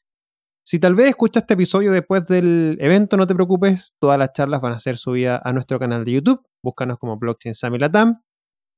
[0.65, 4.61] si tal vez escuchas este episodio después del evento, no te preocupes, todas las charlas
[4.61, 6.41] van a ser subidas a nuestro canal de YouTube.
[6.63, 8.23] Búscanos como Blockchain Summit Latam.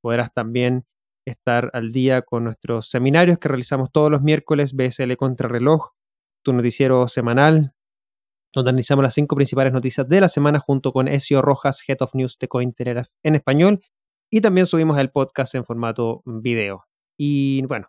[0.02, 0.86] Podrás también
[1.26, 5.90] estar al día con nuestros seminarios que realizamos todos los miércoles, BSL Contrarreloj,
[6.42, 7.74] tu noticiero semanal,
[8.54, 12.14] donde analizamos las cinco principales noticias de la semana junto con Ezio Rojas, Head of
[12.14, 13.80] News de Cointelegraph en español,
[14.30, 16.86] y también subimos el podcast en formato video.
[17.18, 17.88] Y bueno,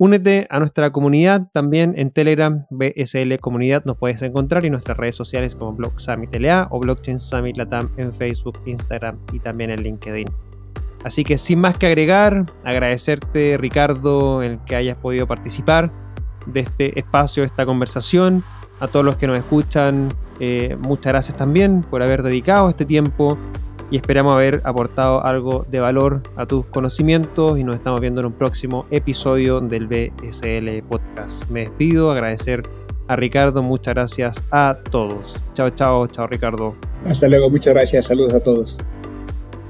[0.00, 5.16] Únete a nuestra comunidad también en Telegram, BSL Comunidad, nos puedes encontrar y nuestras redes
[5.16, 9.82] sociales como Blog Summit LA o Blockchain Summit Latam en Facebook, Instagram y también en
[9.82, 10.28] LinkedIn.
[11.02, 15.92] Así que sin más que agregar, agradecerte Ricardo el que hayas podido participar
[16.46, 18.44] de este espacio, de esta conversación.
[18.78, 23.36] A todos los que nos escuchan, eh, muchas gracias también por haber dedicado este tiempo
[23.90, 28.26] y esperamos haber aportado algo de valor a tus conocimientos y nos estamos viendo en
[28.26, 31.48] un próximo episodio del BSL Podcast.
[31.50, 32.62] Me despido, agradecer
[33.06, 35.46] a Ricardo, muchas gracias a todos.
[35.54, 36.74] Chao, chao, chao Ricardo.
[37.06, 38.78] Hasta luego, muchas gracias, saludos a todos.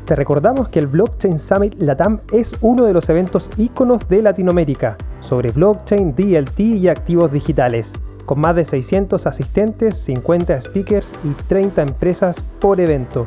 [0.07, 4.97] Te recordamos que el Blockchain Summit Latam es uno de los eventos íconos de Latinoamérica
[5.21, 7.93] sobre blockchain, DLT y activos digitales,
[8.25, 13.27] con más de 600 asistentes, 50 speakers y 30 empresas por evento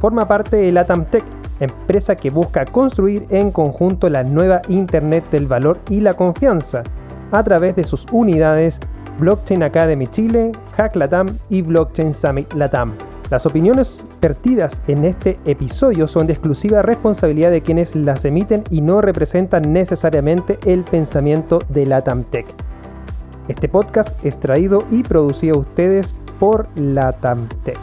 [0.00, 1.22] forma parte de Latam Tech,
[1.60, 6.82] empresa que busca construir en conjunto la nueva Internet del valor y la confianza
[7.30, 8.80] a través de sus unidades
[9.18, 12.94] Blockchain Academy Chile, Hack Latam y Blockchain Summit Latam.
[13.30, 18.80] Las opiniones vertidas en este episodio son de exclusiva responsabilidad de quienes las emiten y
[18.80, 22.46] no representan necesariamente el pensamiento de Latam Tech.
[23.46, 27.78] Este podcast es traído y producido a ustedes por Latam Tech.